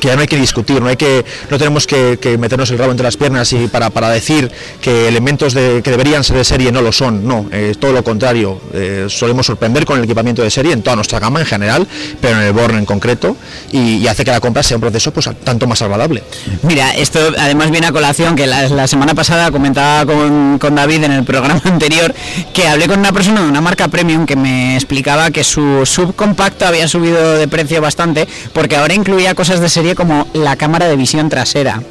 [0.00, 2.90] que ya no hay que discutir, no hay que, no tenemos que, meternos el rabo
[2.90, 6.72] entre las piernas y para, para decir que elementos de- que deberían ser de serie
[6.72, 10.50] no lo son, no, eh, todo lo contrario, eh, solemos sorprender con el equipamiento de
[10.50, 11.86] serie en toda nuestra gama en general,
[12.20, 13.36] pero en el Born en concreto,
[13.72, 16.24] y, hace que la compra sea un proceso pues tanto más agradable.
[16.62, 21.04] Mira, esto además viene a colación que la, la semana pasada comentaba con, con David
[21.04, 22.12] en el programa anterior
[22.52, 26.66] que hablé con una persona de una marca premium que me explicaba que su subcompacto
[26.66, 30.96] había subido de precio bastante porque ahora incluía cosas de serie como la cámara de
[30.96, 31.82] visión trasera.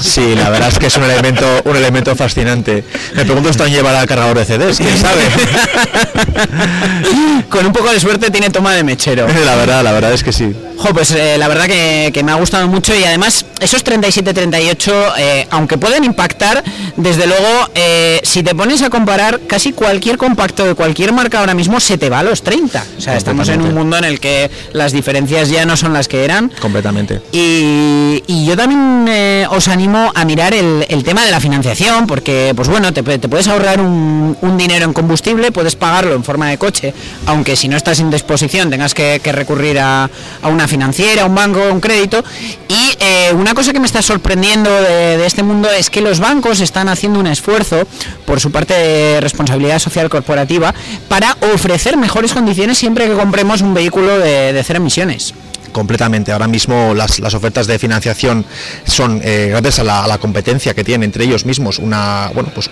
[0.00, 2.84] Sí, la verdad es que es un elemento, un elemento fascinante.
[3.14, 5.22] Me pregunto si están llevará cargador de CDs, quién sabe.
[7.48, 9.26] con un poco de suerte tiene toma de mechero.
[9.44, 10.54] La verdad, la verdad es que sí.
[10.82, 15.12] Jo, pues eh, la verdad que, que me ha gustado mucho y además esos 37-38,
[15.18, 16.62] eh, aunque pueden impactar,
[16.96, 21.54] desde luego, eh, si te pones a comparar, casi cualquier compacto de cualquier marca ahora
[21.54, 22.84] mismo se te va a los 30.
[22.98, 26.08] O sea, estamos en un mundo en el que las diferencias ya no son las
[26.08, 26.50] que eran.
[26.60, 27.20] Completamente.
[27.30, 32.52] Y, y yo también os animo a mirar el, el tema de la financiación, porque,
[32.56, 36.24] pues bueno, te, pu- te puedes ahorrar un, un dinero en combustible, puedes pagarlo en
[36.24, 36.92] forma de coche,
[37.26, 40.10] aunque si no estás en disposición tengas que, que recurrir a,
[40.42, 42.24] a una financiera, un banco, un crédito.
[42.68, 46.60] Y eh, una cosa que me está sorprendiendo de, este mundo es que los bancos
[46.60, 47.86] están haciendo un esfuerzo
[48.24, 50.74] por su parte de responsabilidad social corporativa
[51.08, 55.34] para ofrecer mejores condiciones siempre que compremos un vehículo de, cero emisiones.
[55.72, 56.32] Completamente.
[56.32, 58.44] Ahora mismo las, ofertas de financiación
[58.84, 62.70] son, eh, gracias a la, competencia que tienen entre ellos mismos, una, bueno, pues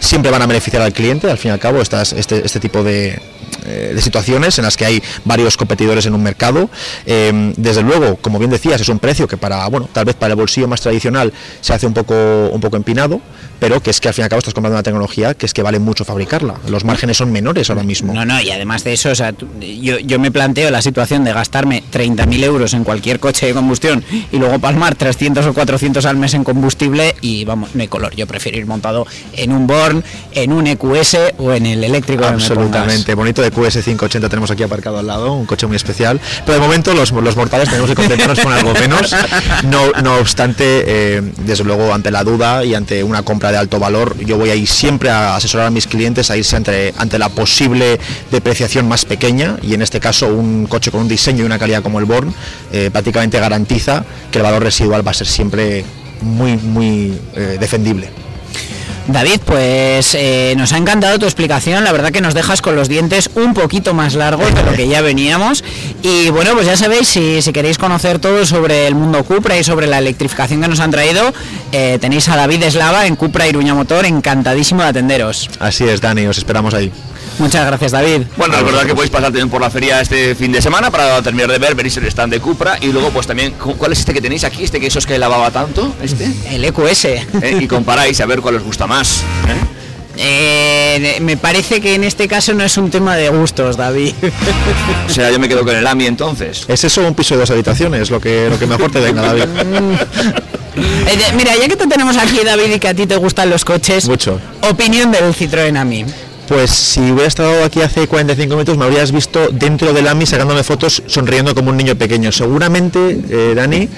[0.00, 2.82] siempre van a beneficiar al cliente, al fin y al cabo, estas, este, este tipo
[2.82, 3.20] de,
[3.94, 6.70] de situaciones en las que hay varios competidores en un mercado.
[7.06, 10.32] Eh, desde luego, como bien decías, es un precio que para, bueno, tal vez para
[10.32, 12.14] el bolsillo más tradicional se hace un poco,
[12.50, 13.20] un poco empinado,
[13.62, 15.54] pero que es que al fin y al cabo estás comprando una tecnología que es
[15.54, 16.56] que vale mucho fabricarla.
[16.68, 18.12] Los márgenes son menores ahora mismo.
[18.12, 21.22] No, no, y además de eso, o sea, tú- yo, yo me planteo la situación
[21.22, 26.04] de gastarme 30.000 euros en cualquier coche de combustión y luego palmar 300 o 400
[26.06, 28.16] al mes en combustible y vamos, no hay color.
[28.16, 32.24] Yo prefiero ir montado en un Born, en un EQS o en el eléctrico.
[32.24, 36.20] Absolutamente, bonito de QS580 tenemos aquí aparcado al lado, un coche muy especial.
[36.44, 39.14] Pero de momento los, los mortales tenemos que contentarnos con algo menos.
[39.70, 43.78] No, no obstante, eh, desde luego ante la duda y ante una compra de alto
[43.78, 47.18] valor, yo voy a ir siempre a asesorar a mis clientes a irse ante, ante
[47.18, 51.46] la posible depreciación más pequeña y en este caso un coche con un diseño y
[51.46, 52.34] una calidad como el Born
[52.72, 55.84] eh, prácticamente garantiza que el valor residual va a ser siempre
[56.22, 58.08] muy, muy eh, defendible.
[59.08, 61.84] David, pues eh, nos ha encantado tu explicación.
[61.84, 64.88] La verdad que nos dejas con los dientes un poquito más largos de lo que
[64.88, 65.64] ya veníamos.
[66.02, 69.86] Y bueno, pues ya sabéis, si, queréis conocer todo sobre el mundo Cupra y sobre
[69.86, 71.32] la electrificación que nos han traído,
[71.72, 75.50] eh, tenéis a David Eslava en Cupra Iruña Motor, encantadísimo de atenderos.
[75.58, 76.92] Así es, Dani, os esperamos ahí.
[77.38, 78.22] Muchas gracias, David.
[78.36, 81.20] Bueno, es verdad que podéis pasar también por la feria este fin de semana para
[81.22, 84.00] terminar de ver, veréis el stand de Cupra y luego pues también, ¿cu- ¿cuál es
[84.00, 84.62] este que tenéis aquí?
[84.64, 87.04] Este que esos que lavaba tanto, este, El EQS.
[87.06, 87.24] ¿Eh?
[87.60, 89.22] y comparáis a ver cuál os gusta más.
[89.48, 89.78] ¿eh?
[90.14, 94.12] Eh, me parece que en este caso no es un tema de gustos, David.
[95.08, 96.64] O sea, yo me quedo con el AMI entonces.
[96.68, 98.10] ¿Es eso un piso de dos habitaciones?
[98.10, 99.44] Lo que, lo que mejor te venga, David.
[100.76, 103.48] Eh, de- mira, ya que te tenemos aquí, David, y que a ti te gustan
[103.50, 104.38] los coches, Mucho.
[104.70, 106.04] opinión del Citroën a mí.
[106.48, 110.62] Pues si hubiera estado aquí hace 45 minutos me habrías visto dentro del AMI sacándome
[110.62, 112.30] fotos sonriendo como un niño pequeño.
[112.32, 113.88] Seguramente, eh, Dani,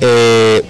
[0.00, 0.62] eh,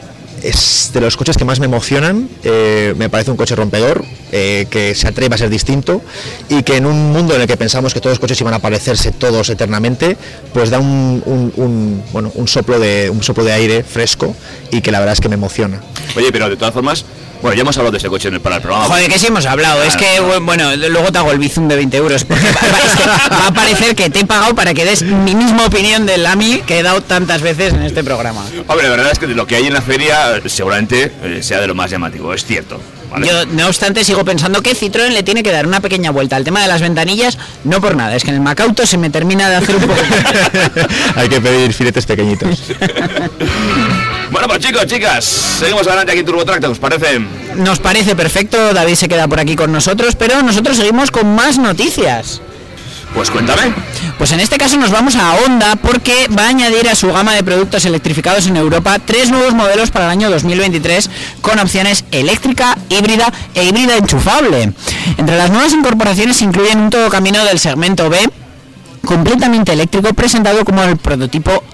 [0.43, 2.29] es de los coches que más me emocionan.
[2.45, 6.01] eh, me parece un coche rompedor, que se atreve a ser distinto
[6.49, 8.59] y que en un mundo en el que pensamos que todos los coches iban a
[8.61, 10.17] parecerse todos eternamente,
[10.55, 11.23] pues da un-
[11.57, 14.35] un, bueno, un, soplo de, un soplo de aire fresco
[14.71, 15.81] y que la verdad es que me emociona.
[16.17, 17.05] Oye, pero de todas formas,
[17.43, 18.87] bueno, ya hemos hablado de este coche en el, para el programa.
[18.87, 19.83] Joder, que sí hemos hablado.
[19.83, 22.25] Es que, bu- bueno, luego te hago el bizum de 20 euros.
[22.25, 22.61] Porque va,
[22.97, 26.63] que a parecer que te he pagado para que des mi misma opinión del AMI
[26.67, 28.45] que he dado tantas veces en este programa.
[28.67, 31.67] Hombre, la verdad es que lo que hay en la feria seguramente eh, sea de
[31.67, 32.81] lo más llamativo, es cierto.
[33.11, 33.27] ¿vale?
[33.27, 36.45] Yo, no obstante, sigo pensando que Citroën le tiene que dar una pequeña vuelta al
[36.45, 39.49] tema de las ventanillas, no por nada, es que en el Macauto se me termina
[39.49, 39.95] de hacer un poco...
[41.17, 42.65] Hay que pedir filetes pequeñitos.
[44.31, 47.19] Bueno, pues chicos, chicas, seguimos adelante aquí en TurboTrack, ¿os parece?
[47.57, 51.59] Nos parece perfecto, David se queda por aquí con nosotros, pero nosotros seguimos con más
[51.59, 52.43] noticias.
[53.15, 53.73] Pues cuéntame.
[54.19, 57.35] Pues en este caso nos vamos a Honda porque va a añadir a su gama
[57.35, 61.09] de productos electrificados en Europa tres nuevos modelos para el año 2023
[61.41, 64.73] con opciones eléctrica, híbrida e híbrida enchufable.
[65.17, 68.19] Entre las nuevas incorporaciones se incluyen un todo camino del segmento B
[69.05, 71.65] completamente eléctrico presentado como el prototipo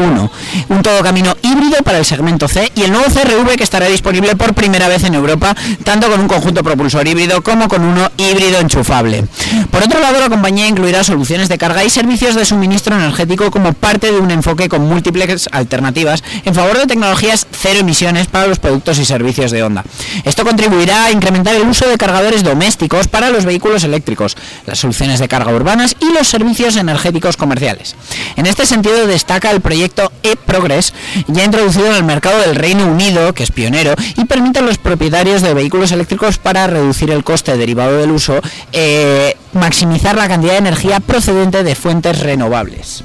[0.00, 0.30] EN1,
[0.68, 4.36] un todo camino híbrido para el segmento C y el nuevo CRV que estará disponible
[4.36, 8.60] por primera vez en Europa, tanto con un conjunto propulsor híbrido como con uno híbrido
[8.60, 9.24] enchufable.
[9.70, 13.72] Por otro lado, la compañía incluirá soluciones de carga y servicios de suministro energético como
[13.72, 18.58] parte de un enfoque con múltiples alternativas en favor de tecnologías cero emisiones para los
[18.58, 19.84] productos y servicios de Honda.
[20.24, 25.20] Esto contribuirá a incrementar el uso de cargadores domésticos para los vehículos eléctricos, las soluciones
[25.20, 27.96] de carga urbanas y los servicios energéticos comerciales.
[28.36, 29.89] En este sentido destaca el proyecto
[30.22, 30.92] e-Progress,
[31.26, 34.78] ya introducido en el mercado del Reino Unido, que es pionero, y permite a los
[34.78, 38.40] propietarios de vehículos eléctricos para reducir el coste derivado del uso,
[38.72, 43.04] eh, maximizar la cantidad de energía procedente de fuentes renovables.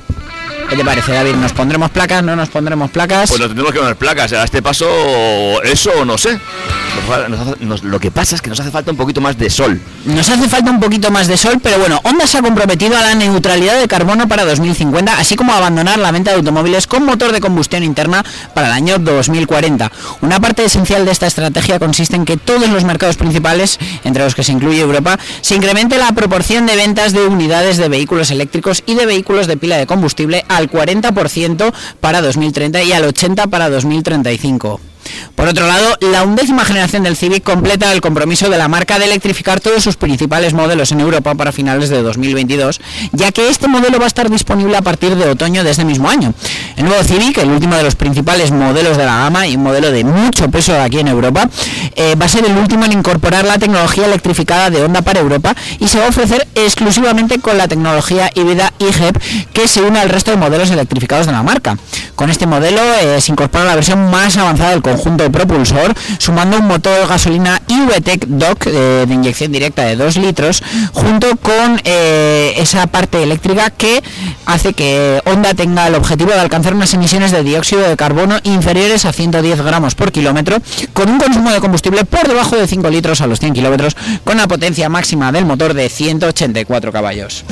[0.69, 1.35] ¿Qué te parece, David?
[1.35, 2.23] ¿Nos pondremos placas?
[2.23, 3.29] ¿No nos pondremos placas?
[3.29, 4.33] Pues nos tendremos que poner placas.
[4.33, 4.87] A este paso,
[5.63, 6.39] eso no sé.
[7.07, 9.37] Nos- nos hace- nos- lo que pasa es que nos hace falta un poquito más
[9.37, 9.79] de sol.
[10.05, 13.01] Nos hace falta un poquito más de sol, pero bueno, Honda se ha comprometido a
[13.01, 17.05] la neutralidad de carbono para 2050, así como a abandonar la venta de automóviles con
[17.05, 19.91] motor de combustión interna para el año 2040.
[20.21, 24.33] Una parte esencial de esta estrategia consiste en que todos los mercados principales, entre los
[24.33, 28.83] que se incluye Europa, se incremente la proporción de ventas de unidades de vehículos eléctricos
[28.85, 33.69] y de vehículos de pila de combustible al 40% para 2030 y al 80% para
[33.69, 34.79] 2035.
[35.35, 39.05] Por otro lado, la undécima generación del Civic completa el compromiso de la marca de
[39.05, 42.81] electrificar todos sus principales modelos en Europa para finales de 2022,
[43.11, 46.09] ya que este modelo va a estar disponible a partir de otoño de este mismo
[46.09, 46.33] año.
[46.77, 49.91] El nuevo Civic, el último de los principales modelos de la gama y un modelo
[49.91, 51.47] de mucho peso aquí en Europa,
[51.95, 55.55] eh, va a ser el último en incorporar la tecnología electrificada de Honda para Europa
[55.79, 59.17] y se va a ofrecer exclusivamente con la tecnología híbrida IGEP
[59.53, 61.77] que se une al resto de modelos electrificados de la marca.
[62.15, 64.94] Con este modelo eh, se incorpora la versión más avanzada del conjunto
[65.31, 71.35] propulsor, sumando un motor gasolina IVTEC DOC eh, de inyección directa de 2 litros, junto
[71.37, 74.03] con eh, esa parte eléctrica que
[74.45, 79.05] hace que Honda tenga el objetivo de alcanzar unas emisiones de dióxido de carbono inferiores
[79.05, 80.57] a 110 gramos por kilómetro,
[80.93, 84.37] con un consumo de combustible por debajo de 5 litros a los 100 kilómetros, con
[84.37, 87.45] la potencia máxima del motor de 184 caballos.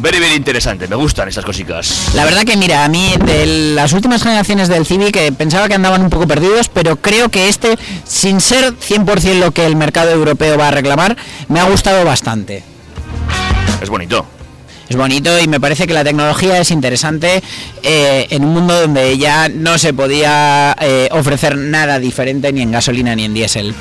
[0.00, 0.88] Very, very interesante.
[0.88, 2.12] Me gustan estas cositas.
[2.14, 5.74] La verdad que mira, a mí de las últimas generaciones del Civic eh, pensaba que
[5.74, 10.10] andaban un poco perdidos, pero creo que este, sin ser 100% lo que el mercado
[10.10, 12.62] europeo va a reclamar, me ha gustado bastante.
[13.82, 14.24] Es bonito.
[14.88, 17.42] Es bonito y me parece que la tecnología es interesante
[17.82, 22.72] eh, en un mundo donde ya no se podía eh, ofrecer nada diferente ni en
[22.72, 23.74] gasolina ni en diésel.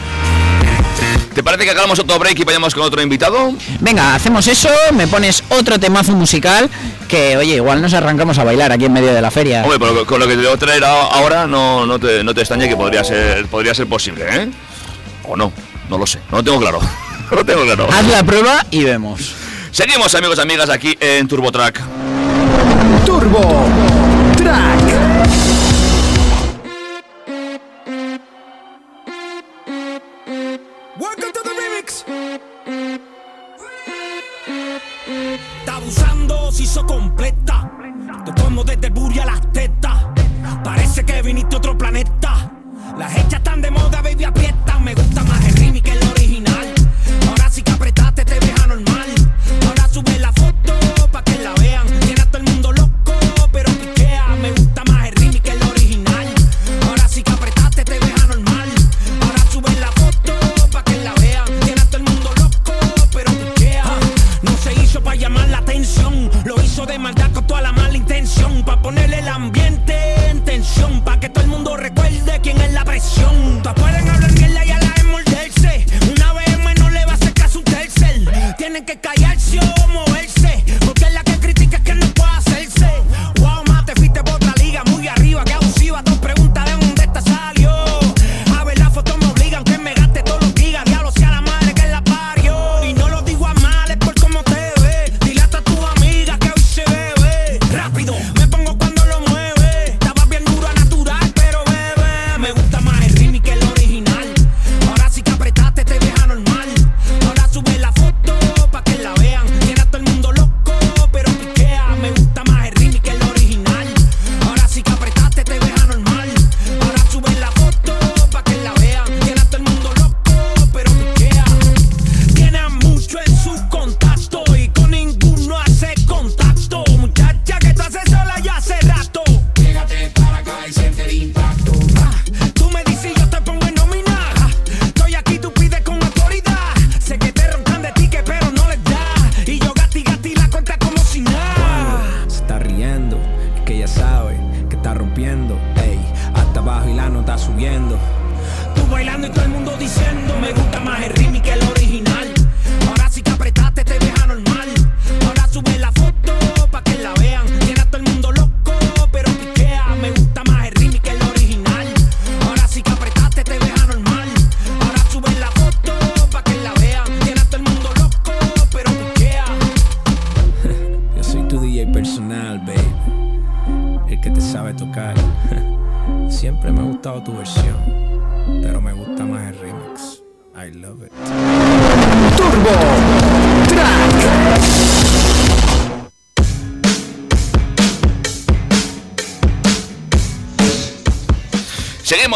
[1.39, 3.53] ¿Te parece que hagamos otro break y vayamos con otro invitado?
[3.79, 6.69] Venga, hacemos eso, me pones otro temazo musical
[7.07, 9.63] que, oye, igual nos arrancamos a bailar aquí en medio de la feria.
[9.63, 12.41] Hombre, pero con lo que te voy a traer ahora no, no, te, no te
[12.41, 14.49] extrañe que podría ser, podría ser posible, ¿eh?
[15.29, 15.53] O no,
[15.89, 16.81] no lo sé, no lo tengo claro.
[17.31, 17.87] No lo tengo claro.
[17.89, 19.33] Haz la prueba y vemos.
[19.71, 21.79] Seguimos amigos y amigas aquí en TurboTrack.
[23.05, 23.65] Turbo
[24.35, 24.98] Track.
[36.85, 37.71] Completa.
[38.25, 40.05] Te como desde el a las tetas.
[40.63, 42.51] Parece que viniste a otro planeta.
[42.97, 44.79] Las hechas están de moda, baby, aprieta.
[44.79, 46.08] Me gusta más el remix que el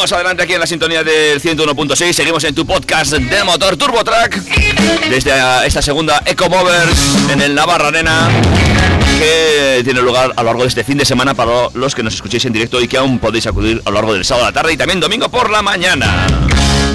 [0.04, 2.12] Seguimos adelante aquí en la sintonía del 101.6.
[2.12, 4.36] Seguimos en tu podcast de motor Turbo Track.
[5.10, 8.28] Desde eh, esta segunda Eco Movers en el Navarra Arena.
[9.18, 12.16] Que tiene lugar a lo largo de este fin de semana para los que nos
[12.16, 14.54] escuchéis en directo y que aún podéis acudir a lo largo del sábado a la
[14.54, 16.28] tarde y también domingo por la mañana.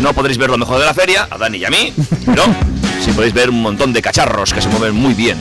[0.03, 1.95] No podréis ver lo mejor de la feria, a Dani y a mí,
[2.27, 2.45] pero
[3.01, 5.39] sí podéis ver un montón de cacharros que se mueven muy bien.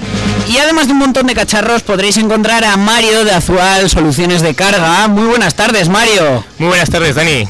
[0.49, 4.53] Y además de un montón de cacharros podréis encontrar a Mario de Azual Soluciones de
[4.55, 5.08] Carga.
[5.08, 6.43] Muy buenas tardes, Mario.
[6.60, 7.47] Muy buenas tardes, Dani.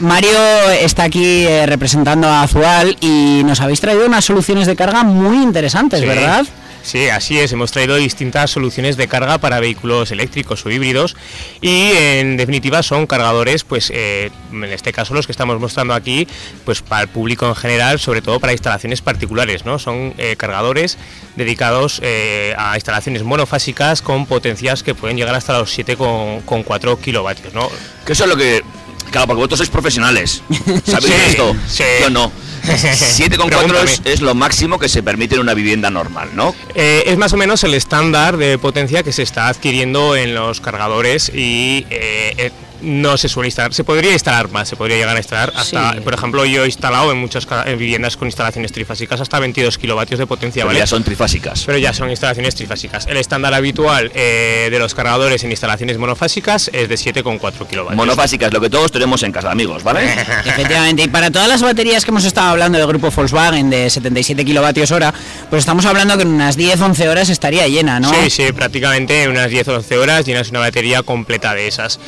[0.00, 0.38] Mario
[0.80, 5.42] está aquí eh, representando a Azual y nos habéis traído unas soluciones de carga muy
[5.42, 6.06] interesantes, Sí.
[6.06, 6.46] ¿verdad?
[6.82, 7.52] Sí, así es.
[7.52, 11.16] Hemos traído distintas soluciones de carga para vehículos eléctricos o híbridos
[11.60, 16.26] y, en definitiva, son cargadores, pues, eh, en este caso los que estamos mostrando aquí,
[16.64, 19.78] pues, para el público en general, sobre todo para instalaciones particulares, ¿no?
[19.78, 20.98] Son eh, cargadores
[21.36, 27.68] dedicados eh, a instalaciones monofásicas con potencias que pueden llegar hasta los 7,4 kilovatios, ¿no?
[28.04, 28.62] Que es lo que.
[29.10, 30.42] Claro, porque vosotros sois profesionales.
[30.86, 31.56] ¿Sabéis Sí, esto?
[31.68, 31.84] sí.
[32.02, 32.30] Yo no.
[32.60, 33.90] 7,4 Pregúntame.
[33.90, 36.54] es, es lo máximo que se permite en una vivienda normal, ¿no?
[36.74, 40.60] Eh, es más o menos el estándar de potencia que se está adquiriendo en los
[40.60, 42.50] cargadores y eh, eh,
[42.82, 43.74] no se suele instalar.
[43.74, 46.00] Se podría instalar más, se podría llegar a instalar hasta, Sí.
[46.00, 50.18] por ejemplo, yo he instalado en muchas en viviendas con instalaciones trifásicas hasta 22 kilovatios
[50.18, 50.78] de potencia, Pero ¿vale?
[50.80, 51.64] ya son trifásicas.
[51.64, 53.06] Pero ya son instalaciones trifásicas.
[53.06, 57.96] El estándar habitual eh, de los cargadores en instalaciones monofásicas es de 7,4 kilovatios.
[57.96, 60.04] Monofásicas, lo que todos tenemos en casa, amigos, ¿vale?
[60.44, 64.44] Efectivamente, y para todas las baterías que hemos estado hablando del grupo Volkswagen de 77
[64.44, 65.12] kilovatios hora,
[65.48, 68.12] pues estamos hablando que en unas 10-11 horas estaría llena, ¿no?
[68.12, 72.00] Sí, sí, prácticamente en unas 10 o 11 horas llenas una batería completa de esas.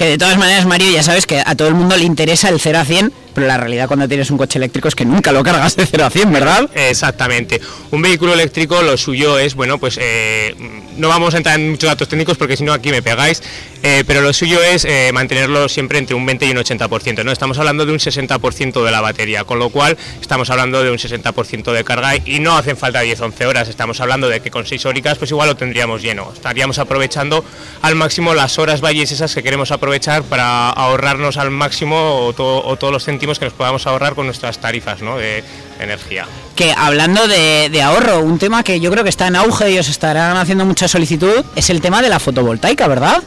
[0.00, 2.58] Que de todas maneras, Mario, ya sabes que a todo el mundo le interesa el
[2.58, 5.42] 0 a 100, pero la realidad cuando tienes un coche eléctrico es que nunca lo
[5.42, 6.68] cargas de 0 a 100, ¿verdad?
[6.74, 7.60] Exactamente.
[7.90, 10.54] Un vehículo eléctrico lo suyo es, bueno, pues eh,
[10.96, 13.42] no vamos a entrar en muchos datos técnicos porque si no aquí me pegáis,
[13.82, 17.32] eh, pero lo suyo es eh, mantenerlo siempre entre un 20 y un 80%, ¿no?
[17.32, 20.98] Estamos hablando de un 60% de la batería, con lo cual estamos hablando de un
[20.98, 24.84] 60% de carga y no hacen falta 10-11 horas, estamos hablando de que con 6
[24.86, 27.44] hóricas pues igual lo tendríamos lleno, estaríamos aprovechando
[27.82, 32.64] al máximo las horas valles esas que queremos aprovechar para ahorrarnos al máximo o, to-
[32.64, 35.44] o todos los que nos podamos ahorrar con nuestras tarifas de
[35.78, 36.26] energía.
[36.56, 39.78] Que hablando de, de ahorro, un tema que yo creo que está en auge y
[39.78, 43.22] os estarán haciendo mucha solicitud, es el tema de la fotovoltaica, ¿verdad?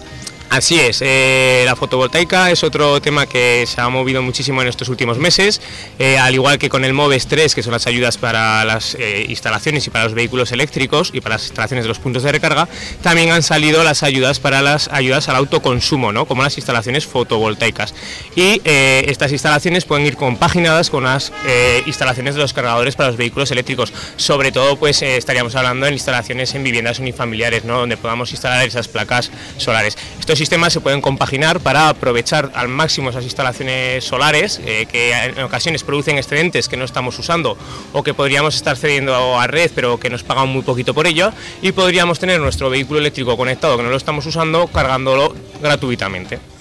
[0.53, 4.87] Así es, eh, la fotovoltaica es otro tema que se ha movido muchísimo en estos
[4.87, 5.59] últimos meses,
[5.97, 9.25] eh, al igual que con el MOVES 3, que son las ayudas para las eh,
[9.29, 12.69] instalaciones y para los vehículos eléctricos y para las instalaciones de los puntos de recarga,
[13.01, 16.27] también han salido las ayudas para las ayudas al autoconsumo, ¿no?
[16.27, 17.95] como las instalaciones fotovoltaicas.
[18.35, 21.31] Y eh, estas instalaciones pueden ir compaginadas con las
[21.87, 23.91] instalaciones de los cargadores para los vehículos eléctricos.
[24.17, 27.79] Sobre todo, pues estaríamos hablando en instalaciones en viviendas unifamiliares, ¿no?
[27.79, 29.97] donde podamos instalar esas placas solares.
[30.19, 35.39] Estos sistemas se pueden compaginar para aprovechar al máximo esas instalaciones solares eh, que en
[35.39, 37.57] ocasiones producen excedentes que no estamos usando
[37.93, 41.31] o que podríamos estar cediendo a red pero que nos pagan muy poquito por ello
[41.61, 46.52] y podríamos tener nuestro vehículo eléctrico conectado que no lo estamos usando cargándolo gratuitamente.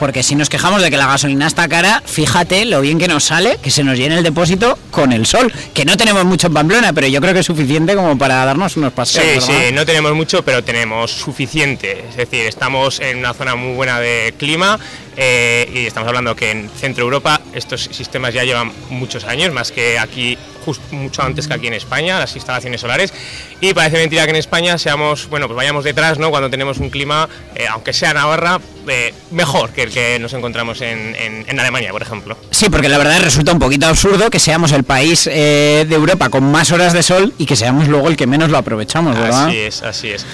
[0.00, 3.24] Porque si nos quejamos de que la gasolina está cara, fíjate lo bien que nos
[3.24, 5.52] sale que se nos llene el depósito con el sol.
[5.74, 8.78] Que no tenemos mucho en Pamplona, pero yo creo que es suficiente como para darnos
[8.78, 9.44] unos paseos.
[9.44, 9.66] Sí, ¿verdad?
[9.68, 12.02] sí, no tenemos mucho, pero tenemos suficiente.
[12.08, 14.80] Es decir, estamos en una zona muy buena de clima
[15.22, 19.70] eh, y estamos hablando que en Centro Europa estos sistemas ya llevan muchos años, más
[19.70, 23.12] que aquí, justo mucho antes que aquí en España, las instalaciones solares.
[23.60, 26.30] Y parece mentira que en España seamos, bueno, pues vayamos detrás, ¿no?
[26.30, 28.58] Cuando tenemos un clima, eh, aunque sea Navarra,
[28.88, 32.38] eh, mejor que el que nos encontramos en, en- en Alemania, por ejemplo.
[32.50, 36.44] Sí, porque la verdad resulta un poquito absurdo que seamos el país de Europa con
[36.50, 39.48] más horas de sol y que seamos luego el que menos lo aprovechamos, ¿verdad?
[39.48, 40.24] Así es, así es.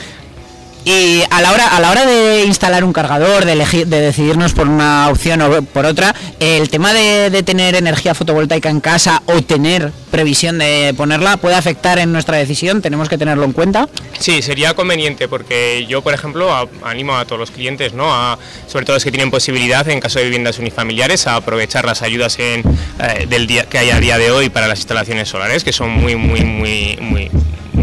[0.89, 4.53] Y a la hora a la hora de instalar un cargador, de elegir, de decidirnos
[4.53, 9.21] por una opción o por otra, el tema de, de tener energía fotovoltaica en casa
[9.27, 12.83] o tener previsión de ponerla puede afectar en nuestra decisión.
[12.83, 13.89] Tenemos que tenerlo en cuenta.
[14.21, 18.15] Sí, sería conveniente porque yo, por ejemplo, a- animo a todos los clientes, ¿no?
[18.15, 22.03] A, sobre todo los que tienen posibilidad en caso de viviendas unifamiliares, a aprovechar las
[22.03, 22.63] ayudas en,
[23.01, 25.91] eh, del día, que hay a día de hoy para las instalaciones solares, que son
[25.91, 27.29] muy, muy, muy, muy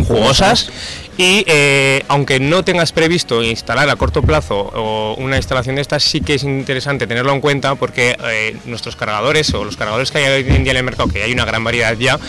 [0.08, 0.70] jugosas.
[1.18, 6.04] Y eh, aunque no tengas previsto instalar a corto plazo o una instalación de estas,
[6.04, 10.18] sí que es interesante tenerlo en cuenta porque eh, nuestros cargadores o los cargadores que
[10.18, 12.20] hay hoy en día en el mercado, que hay una gran variedad ya,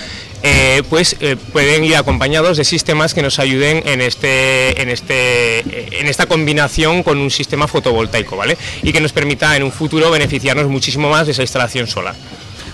[0.42, 1.16] eh, pues
[1.54, 5.60] pueden ir acompañados de sistemas que nos ayuden en este en este
[6.00, 8.58] en esta combinación con un sistema fotovoltaico, ¿vale?
[8.82, 12.14] Y que nos permita en un futuro beneficiarnos muchísimo más de esa instalación solar.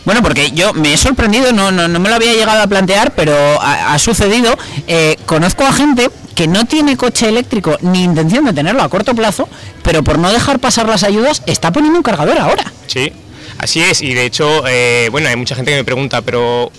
[0.05, 3.13] Bueno, porque yo me he sorprendido, no, no, no me lo había llegado a plantear,
[3.15, 4.57] pero ha, sucedido.
[4.87, 9.15] Eh, conozco a gente que no tiene coche eléctrico ni intención de tenerlo a corto
[9.15, 9.49] plazo,
[9.83, 12.73] pero por no dejar pasar las ayudas está poniendo un cargador ahora.
[12.87, 13.13] Sí,
[13.59, 14.01] así es.
[14.01, 16.73] Y de hecho, eh, bueno, hay mucha gente que me pregunta, pero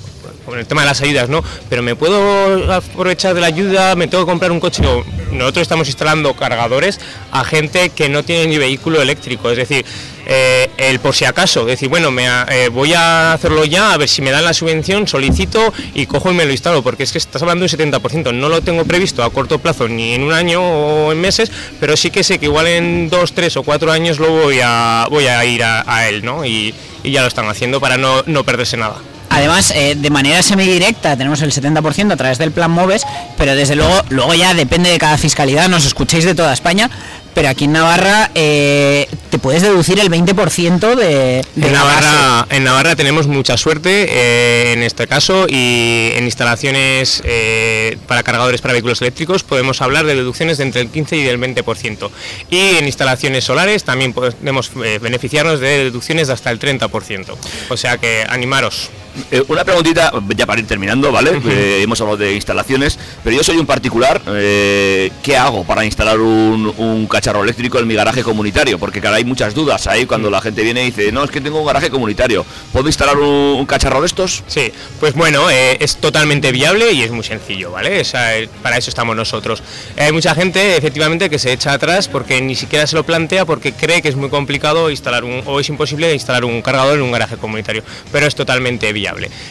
[0.46, 1.44] con el tema de las ayudas, ¿no?
[1.70, 4.82] Pero me puedo aprovechar de la ayuda, me tengo que comprar un coche.
[4.82, 7.00] No, nosotros estamos instalando cargadores
[7.32, 9.86] a gente que no tiene ni vehículo eléctrico, es decir,
[10.34, 14.08] eh, el por si acaso, decir, bueno, me, eh, voy a hacerlo ya, a ver
[14.08, 17.18] si me dan la subvención, solicito y cojo y me lo instalo, porque es que
[17.18, 20.32] estás hablando de un 70%, no lo tengo previsto a corto plazo ni en un
[20.32, 21.52] año o en meses,
[21.82, 25.06] pero sí que sé que igual en dos, tres o cuatro años lo voy a,
[25.10, 26.46] voy a ir a, él, ¿no?
[26.46, 26.74] Y,
[27.04, 28.96] ya lo están haciendo para no, no perderse nada.
[29.32, 33.06] Además, eh, de manera semidirecta tenemos el 70% a través del plan MOVES,
[33.38, 36.90] pero desde luego, luego ya depende de cada fiscalidad, nos escucháis de toda España,
[37.34, 42.64] pero aquí en Navarra eh, te puedes deducir el 20% de, de En Navarra, en
[42.64, 48.74] Navarra tenemos mucha suerte eh, en este caso y en instalaciones eh, para cargadores para
[48.74, 52.10] vehículos eléctricos podemos hablar de deducciones de entre el 15 y el 20%.
[52.50, 57.36] Y en instalaciones solares también podemos eh, beneficiarnos de deducciones de hasta el 30%.
[57.70, 58.90] O sea que animaros.
[59.30, 61.42] Eh, una preguntita, ya para ir terminando, ¿vale?
[61.50, 64.22] Eh, hemos hablado de instalaciones, pero yo soy un particular.
[64.28, 68.80] eh, ¿Qué hago para instalar un, un cacharro eléctrico en mi garaje comunitario?
[68.80, 71.42] Porque claro, hay muchas dudas ahí cuando la gente viene y dice, no, es que
[71.42, 72.46] tengo un garaje comunitario.
[72.72, 73.26] ¿Puedo instalar un,
[73.60, 74.44] un cacharro de estos?
[74.48, 78.02] Sí, pues bueno, es totalmente viable y es muy sencillo, ¿vale?
[78.02, 78.32] O sea,
[78.62, 79.62] para eso estamos nosotros.
[79.98, 83.74] Hay mucha gente, efectivamente, que se echa atrás porque ni siquiera se lo plantea porque
[83.74, 87.12] cree que es muy complicado instalar un, o es imposible instalar un cargador en un
[87.12, 89.01] garaje comunitario, pero es totalmente viable.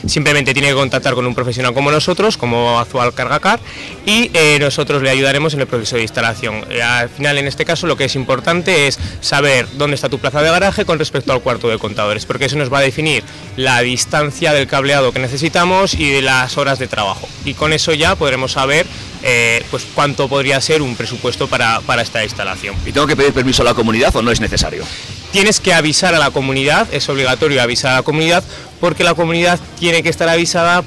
[0.07, 3.61] Simplemente tiene que contactar con un profesional como nosotros, como Azual Cargacar,
[4.07, 6.65] y eh, nosotros le ayudaremos en el proceso de instalación.
[6.71, 10.19] Eh, al final, en este caso, lo que es importante es saber dónde está tu
[10.19, 13.25] plaza de garaje con respecto al cuarto de contadores, porque eso nos va a definir
[13.57, 17.29] la distancia del cableado que necesitamos y de las horas de trabajo.
[17.45, 18.87] Y con eso ya podremos saber
[19.23, 22.75] eh, pues cuánto podría ser un presupuesto para, para esta instalación.
[22.87, 24.85] ¿Y tengo que pedir permiso a la comunidad o no es necesario?
[25.33, 28.43] Tienes que avisar a la comunidad, es obligatorio avisar a la comunidad,
[28.81, 30.83] porque la comunidad tiene que estar avisada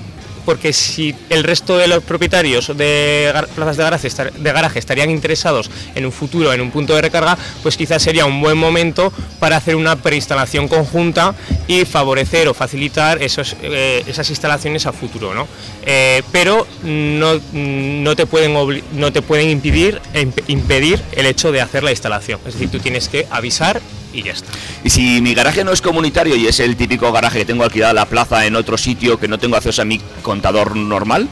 [0.45, 6.11] porque si el resto de los propietarios de plazas de garaje, estarían interesados en un
[6.11, 9.95] futuro en un punto de recarga, pues quizás sería un buen momento para hacer una
[9.95, 11.35] preinstalación conjunta
[11.67, 15.33] y favorecer o facilitar eh, esas instalaciones a futuro.
[15.33, 15.47] ¿no?
[15.85, 18.53] Eh, pero no, te pueden
[18.93, 22.39] no te pueden impedir, imp- impedir el hecho de hacer la instalación.
[22.45, 23.81] Es decir, tú tienes que avisar
[24.14, 24.51] y ya está.
[24.84, 27.93] Y si mi garaje no es comunitario y es el típico garaje que tengo alquilada
[27.93, 31.28] la plaza en otro sitio que no tengo acceso a mi contador normal,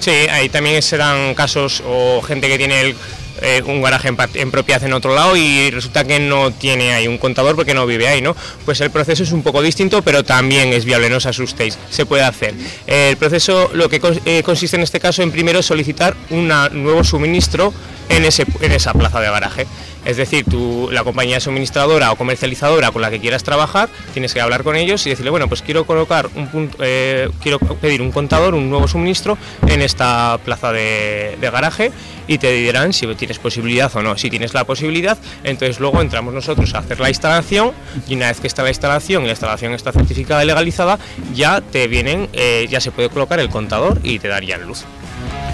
[0.00, 2.96] Sí, ahí también serán casos o gente que tiene el,
[3.40, 7.06] eh, un garaje en, en propiedad en otro lado y resulta que no tiene ahí
[7.06, 8.34] un contador porque no vive ahí, ¿no?
[8.64, 12.04] Pues el proceso es un poco distinto, pero también es viable, no os asustéis, se
[12.04, 12.52] puede hacer.
[12.88, 17.04] El proceso lo que cons- eh, consiste en este caso en primero solicitar un nuevo
[17.04, 17.72] suministro
[18.08, 19.66] en, ese, en esa plaza de garaje.
[20.04, 24.40] Es decir, tú, la compañía suministradora o comercializadora con la que quieras trabajar, tienes que
[24.40, 28.10] hablar con ellos y decirle, bueno, pues quiero colocar un punto, eh, quiero pedir un
[28.10, 31.92] contador, un nuevo suministro en esta plaza de, garaje
[32.26, 34.16] y te dirán si tienes posibilidad o no.
[34.16, 37.72] Si tienes la posibilidad, entonces luego entramos nosotros a hacer la instalación
[38.08, 40.98] y una vez que está la instalación y la instalación está certificada y legalizada,
[41.34, 44.84] ya te vienen, eh, ya se puede colocar el contador y te darían luz.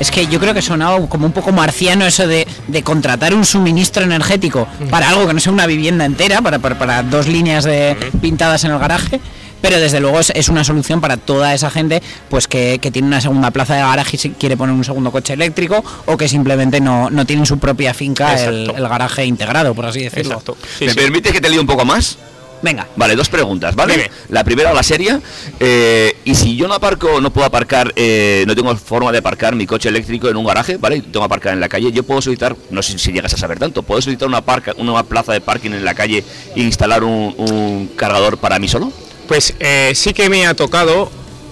[0.01, 3.44] Es que yo creo que sonaba como un poco marciano eso de, de contratar un
[3.44, 7.64] suministro energético para algo que no sea una vivienda entera, para, para, para dos líneas
[7.64, 9.20] de, pintadas en el garaje.
[9.61, 13.09] Pero desde luego es, es una solución para toda esa gente pues que, que tiene
[13.09, 16.28] una segunda plaza de garaje y si quiere poner un segundo coche eléctrico o que
[16.28, 20.34] simplemente no, no tiene en su propia finca el, garaje integrado, por así decirlo.
[20.34, 20.57] Exacto.
[20.78, 20.96] Sí, ¿me sí.
[20.96, 22.18] permite que te líe un poco más?
[22.61, 23.92] Venga, Vale, dos preguntas, ¿vale?
[23.96, 24.11] Dime.
[24.30, 25.20] La primera, la seria.
[25.61, 29.54] eh, y si yo no aparco, no puedo aparcar, eh, no tengo forma de aparcar
[29.54, 31.00] mi coche eléctrico en un garaje, ¿vale?
[31.00, 31.92] Tengo que aparcar en la calle.
[31.92, 35.02] Yo puedo solicitar, no sé si llegas a saber tanto, puedo solicitar una, parca, una
[35.04, 36.24] plaza de parking en la calle
[36.56, 38.92] e instalar un, un cargador para mí solo.
[39.28, 41.11] Pues eh, sí que me ha tocado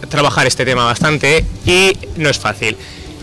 [0.09, 2.77] trabajar este tema bastante y no es fácil.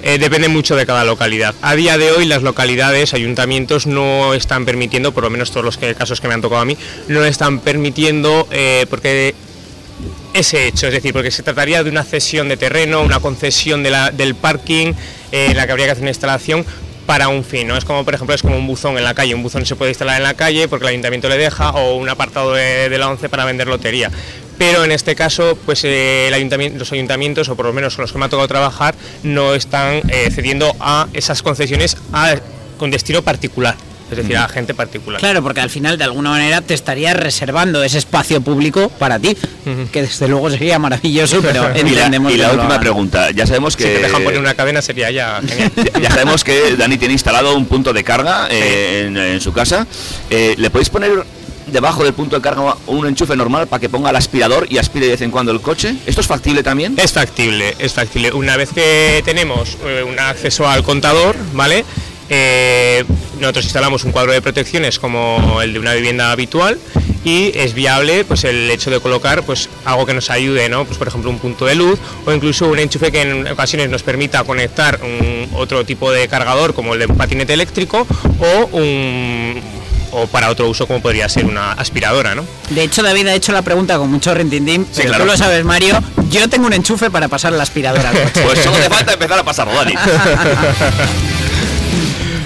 [0.06, 1.56] Eh, depende mucho de cada localidad.
[1.62, 5.78] A día de hoy las localidades, ayuntamientos no están permitiendo, por lo menos todos los
[5.78, 6.78] casos que me han tocado a mí,
[7.08, 9.34] no están permitiendo eh, porque
[10.34, 13.92] ese hecho, es decir, porque se trataría de una cesión de terreno, una concesión de
[13.92, 14.94] la- del parking,
[15.32, 16.66] eh, en la que habría que hacer una instalación
[17.06, 17.78] para un fin, ¿no?
[17.78, 19.92] Es como, por ejemplo, es como un buzón en la calle, un buzón se puede
[19.92, 23.10] instalar en la calle porque el ayuntamiento le deja, o un apartado de, de la
[23.10, 24.10] ONCE para vender lotería.
[24.58, 28.12] Pero en este caso, pues eh, el ayuntamiento, los ayuntamientos, o por lo menos los
[28.12, 32.36] que me ha tocado trabajar, no están eh, cediendo a esas concesiones a-
[32.78, 33.76] con destino particular.
[34.12, 35.20] Es decir, a gente particular.
[35.20, 39.36] Claro, porque al final de alguna manera te estarías reservando ese espacio público para ti,
[39.92, 42.74] que desde luego sería maravilloso, pero Y la, entendemos y que la no lo última
[42.76, 42.82] hagan.
[42.82, 45.72] pregunta, ya sabemos Si que te dejan poner una cadena sería ya genial.
[45.96, 49.52] ya- ya sabemos que Dani tiene instalado un punto de carga eh, en, en su
[49.52, 49.88] casa.
[50.30, 51.12] Eh, ¿Le podéis poner
[51.68, 55.06] debajo del punto de carga un enchufe normal para que ponga el aspirador y aspire
[55.06, 55.96] de vez en cuando el coche?
[56.06, 56.96] ¿Esto es factible también?
[56.98, 58.32] Es factible, es factible.
[58.32, 61.86] Una vez que tenemos eh, un acceso al contador, ¿vale?
[62.30, 63.04] Eh,
[63.40, 66.80] nosotros instalamos un cuadro de protecciones como el de una vivienda habitual
[67.26, 70.86] y es viable pues el hecho de colocar pues algo que nos ayude, ¿no?
[70.86, 74.04] Pues por ejemplo un punto de luz o incluso un enchufe que en ocasiones nos
[74.04, 75.00] permita conectar
[75.54, 78.08] otro tipo de cargador como el de un patinete eléctrico
[78.40, 79.62] o un
[80.14, 82.46] o para otro uso como podría ser una aspiradora, ¿no?
[82.70, 85.24] De hecho, David ha hecho la pregunta con mucho rintintín, pero claro.
[85.26, 86.00] tú lo sabes, Mario,
[86.30, 88.12] yo tengo un enchufe para pasar la aspiradora.
[88.12, 89.94] Pues solo te falta empezar a pasarlo, Dani.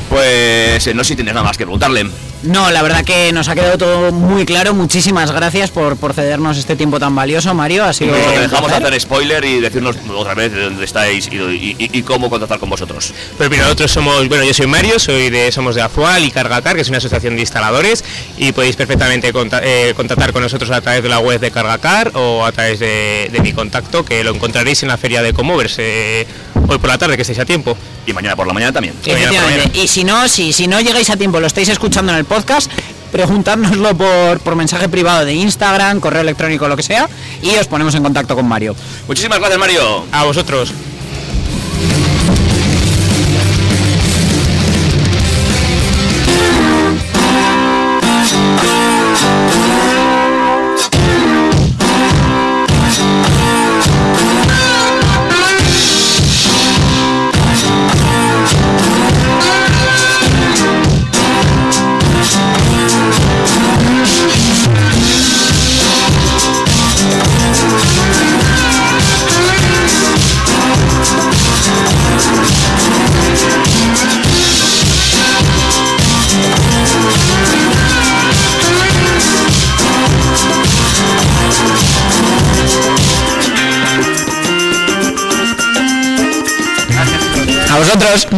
[0.09, 2.09] Pues eh, no sé si tienes nada más que preguntarle.
[2.47, 4.73] No, la verdad que nos ha quedado todo muy claro.
[4.73, 7.83] Muchísimas gracias por, por cedernos este tiempo tan valioso, Mario.
[7.83, 8.87] Ha sido te dejamos placer.
[8.87, 12.59] hacer spoiler y decirnos otra vez de dónde estáis y, y- y- y cómo contactar
[12.59, 13.13] con vosotros.
[13.37, 16.75] Pues mira, nosotros somos, bueno, yo soy Mario, soy de Somos de Azual y Cargacar,
[16.75, 18.03] que es una asociación de instaladores,
[18.37, 22.11] y podéis perfectamente conta- eh, contactar con nosotros a través de la web de Cargacar
[22.15, 25.75] o a través de, de mi contacto, que lo encontraréis en la feria de Comovers
[25.79, 26.25] eh,
[26.67, 27.77] hoy por la tarde, que estéis a tiempo.
[28.05, 28.93] Y mañana por la mañana también.
[29.73, 32.71] Y si no, si, si no llegáis a tiempo, lo estáis escuchando en el podcast,
[33.11, 37.09] preguntárnoslo por, por mensaje privado de Instagram, correo electrónico, lo que sea,
[37.41, 38.75] y os ponemos en contacto con Mario.
[39.07, 40.05] Muchísimas gracias, Mario.
[40.11, 40.73] A vosotros.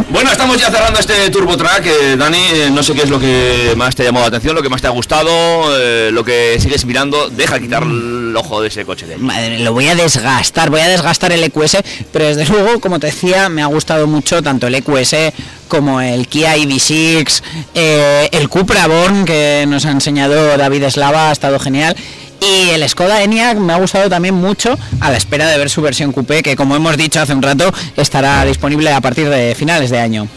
[0.10, 1.86] Bueno, estamos ya cerrando este Turbo Track.
[1.86, 4.56] eh, Dani, eh, no sé qué es lo que más te ha llamado la atención,
[4.56, 5.30] lo que más te ha gustado,
[5.78, 7.30] eh, lo que sigues mirando.
[7.30, 9.18] Deja de quitar el ojo de ese coche de.
[9.18, 11.78] Madre, lo voy a desgastar, voy a desgastar el EQS,
[12.12, 15.34] pero desde luego, como te decía, me ha gustado mucho tanto el EQS
[15.68, 17.44] como el Kia EV6,
[17.76, 21.96] eh, el Cupra Born que nos ha enseñado David Eslava, ha estado genial.
[22.42, 25.82] Y el Skoda Enyaq me ha gustado también mucho a la espera de ver su
[25.82, 29.90] versión coupé, que como hemos dicho hace un rato, estará disponible a partir de finales
[29.90, 30.28] de año.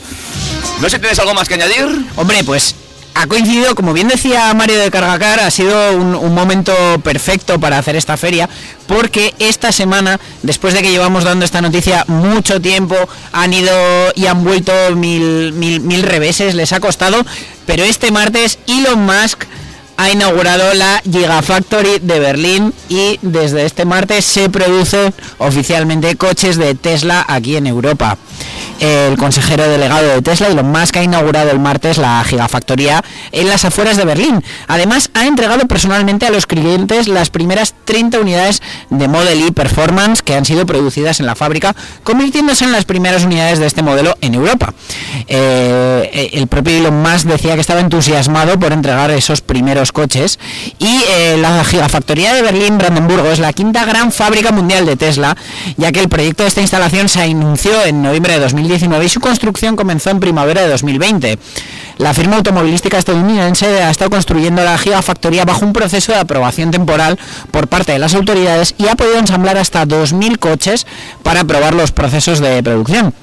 [0.81, 2.07] No sé si tienes algo más que añadir.
[2.17, 2.75] Hombre, pues
[3.15, 6.75] ha coincidido, como bien decía Mario de Cargacar, ha sido un, un momento
[7.05, 8.49] perfecto para hacer esta feria,
[8.87, 12.97] porque esta semana, después de que llevamos dando esta noticia mucho tiempo,
[13.33, 13.73] han ido
[14.15, 17.25] y han vuelto mil, mil, mil reveses, les ha costado,
[17.67, 19.45] pero este martes Elon Musk
[19.97, 26.75] ha inaugurado la Gigafactory de Berlín y desde este martes se producen oficialmente coches de
[26.75, 28.17] Tesla aquí en Europa.
[28.81, 33.65] El consejero delegado de Tesla, Elon Musk, ha inaugurado el martes la gigafactoría en las
[33.65, 34.43] afueras de Berlín.
[34.67, 40.23] Además, ha entregado personalmente a los clientes las primeras 30 unidades de Model E Performance
[40.23, 44.17] que han sido producidas en la fábrica, convirtiéndose en las primeras unidades de este modelo
[44.21, 44.75] en Europa.
[45.29, 50.39] Eh, el propio Elon Musk decía que estaba entusiasmado por entregar esos primeros coches
[50.79, 55.37] y eh, la gigafactoría de Berlín Brandenburgo es la quinta gran fábrica mundial de Tesla,
[55.77, 59.21] ya que el proyecto de esta instalación se anunció en noviembre de 2019 y su
[59.21, 61.39] construcción comenzó en primavera de 2020.
[61.99, 67.19] La firma automovilística estadounidense ha estado construyendo la gigafactoría bajo un proceso de aprobación temporal
[67.51, 70.87] por parte de las autoridades y ha podido ensamblar hasta 2.000 coches
[71.23, 73.15] para probar los procesos de producción.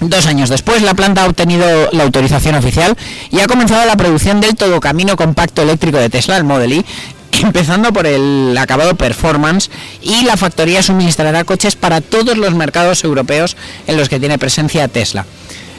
[0.00, 2.96] Dos años después, la planta ha obtenido la autorización oficial
[3.30, 6.84] y ha comenzado la producción del todocamino compacto eléctrico de Tesla, el Model E,
[7.42, 9.70] empezando por el acabado performance
[10.02, 14.88] y la factoría suministrará coches para todos los mercados europeos en los que tiene presencia
[14.88, 15.26] Tesla.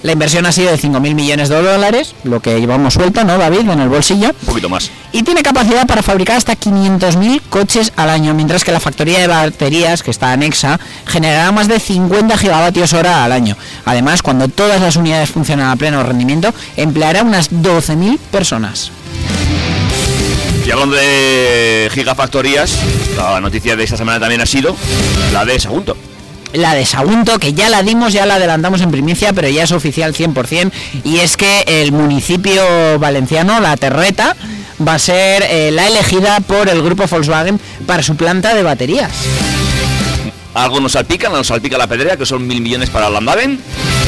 [0.03, 3.69] La inversión ha sido de 5.000 millones de dólares, lo que llevamos suelto, ¿no, David?
[3.69, 4.29] En el bolsillo.
[4.29, 4.89] Un poquito más.
[5.11, 9.27] Y tiene capacidad para fabricar hasta 500.000 coches al año, mientras que la factoría de
[9.27, 13.55] baterías, que está anexa, generará más de 50 gigavatios hora al año.
[13.85, 18.91] Además, cuando todas las unidades funcionan a pleno rendimiento, empleará unas 12.000 personas.
[20.65, 22.77] Y hablando de gigafactorías,
[23.17, 24.75] la noticia de esta semana también ha sido
[25.33, 25.95] la de Sagunto.
[26.53, 29.71] La de Sagunto, que ya la dimos, ya la adelantamos en primicia, pero ya es
[29.71, 30.71] oficial 100%,
[31.03, 34.35] y es que el municipio valenciano, La Terreta,
[34.85, 39.11] va a ser eh, la elegida por el grupo Volkswagen para su planta de baterías.
[40.53, 43.57] Algo nos salpica, nos salpica la pedrea, que son mil millones para Landaven.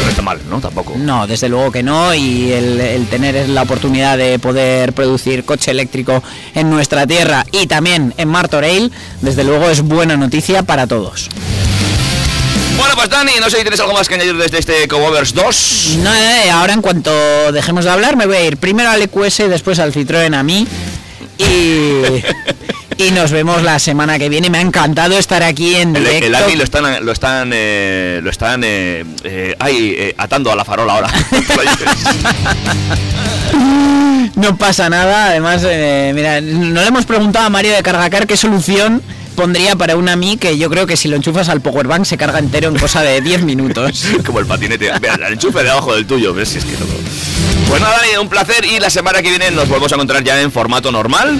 [0.03, 0.59] No está mal, ¿no?
[0.59, 0.93] Tampoco.
[0.97, 5.71] No, desde luego que no, y el, el tener la oportunidad de poder producir coche
[5.71, 6.21] eléctrico
[6.53, 8.91] en nuestra tierra y también en Martorell,
[9.21, 11.29] desde luego es buena noticia para todos.
[12.77, 15.97] Bueno, pues Dani, no sé si tienes algo más que añadir desde este Covovers 2.
[16.03, 17.11] No, eh, ahora en cuanto
[17.51, 20.67] dejemos de hablar me voy a ir primero al EQS, después al Citroën a mí
[21.37, 22.01] y,
[22.97, 24.49] y nos vemos la semana que viene.
[24.49, 26.45] Me ha encantado estar aquí en El, directo.
[26.47, 30.65] el lo están, lo están, eh, lo están eh, eh, ahí, eh, atando a la
[30.65, 31.09] farola ahora.
[34.35, 38.35] No pasa nada, además, eh, mira, no le hemos preguntado a Mario de Cargacar qué
[38.35, 39.01] solución
[39.33, 42.39] pondría para un AMI que yo creo que si lo enchufas al powerbank se carga
[42.39, 44.05] entero en cosa de 10 minutos.
[44.25, 44.91] Como el patinete.
[45.01, 46.85] Mira, el enchufe de abajo del tuyo, ves si es que no.
[47.67, 50.51] Pues nada, un placer y la semana que viene nos volvemos a encontrar ya en
[50.51, 51.39] formato normal.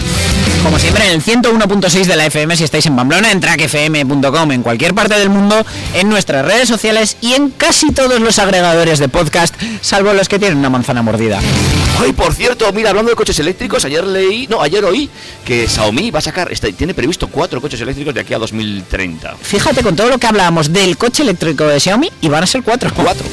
[0.64, 4.64] Como siempre, en el 101.6 de la FM si estáis en Pamplona, en trackfm.com, en
[4.64, 9.10] cualquier parte del mundo, en nuestras redes sociales y en casi todos los agregadores de
[9.10, 11.40] podcast, salvo los que tienen una manzana mordida.
[12.02, 15.10] Ay, por cierto, mira, hablando de coches eléctricos, ayer leí, no, ayer oí
[15.46, 19.36] que Xiaomi va a sacar, está- tiene previsto cuatro coches eléctricos de aquí a 2030.
[19.42, 22.64] Fíjate con todo lo que hablábamos del coche eléctrico de Xiaomi y van a ser
[22.64, 22.90] cuatro.
[22.96, 23.26] Cuatro.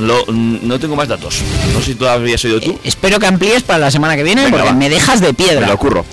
[0.00, 1.40] Lo- no tengo más datos.
[1.74, 2.78] No sé si todavía has oído tú.
[2.84, 4.76] Espero que amplíes para la semana que viene Venga, porque va.
[4.76, 5.66] me dejas de Me piedra.
[5.66, 6.04] lo ocurro.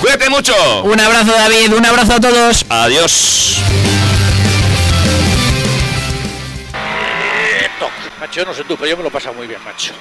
[0.00, 0.54] Cuídate mucho.
[0.82, 2.66] Un abrazo David, un abrazo a todos.
[2.68, 3.58] Adiós.
[8.20, 9.92] Macho, yo no sé tú, pero yo me lo he pasado muy bien, macho.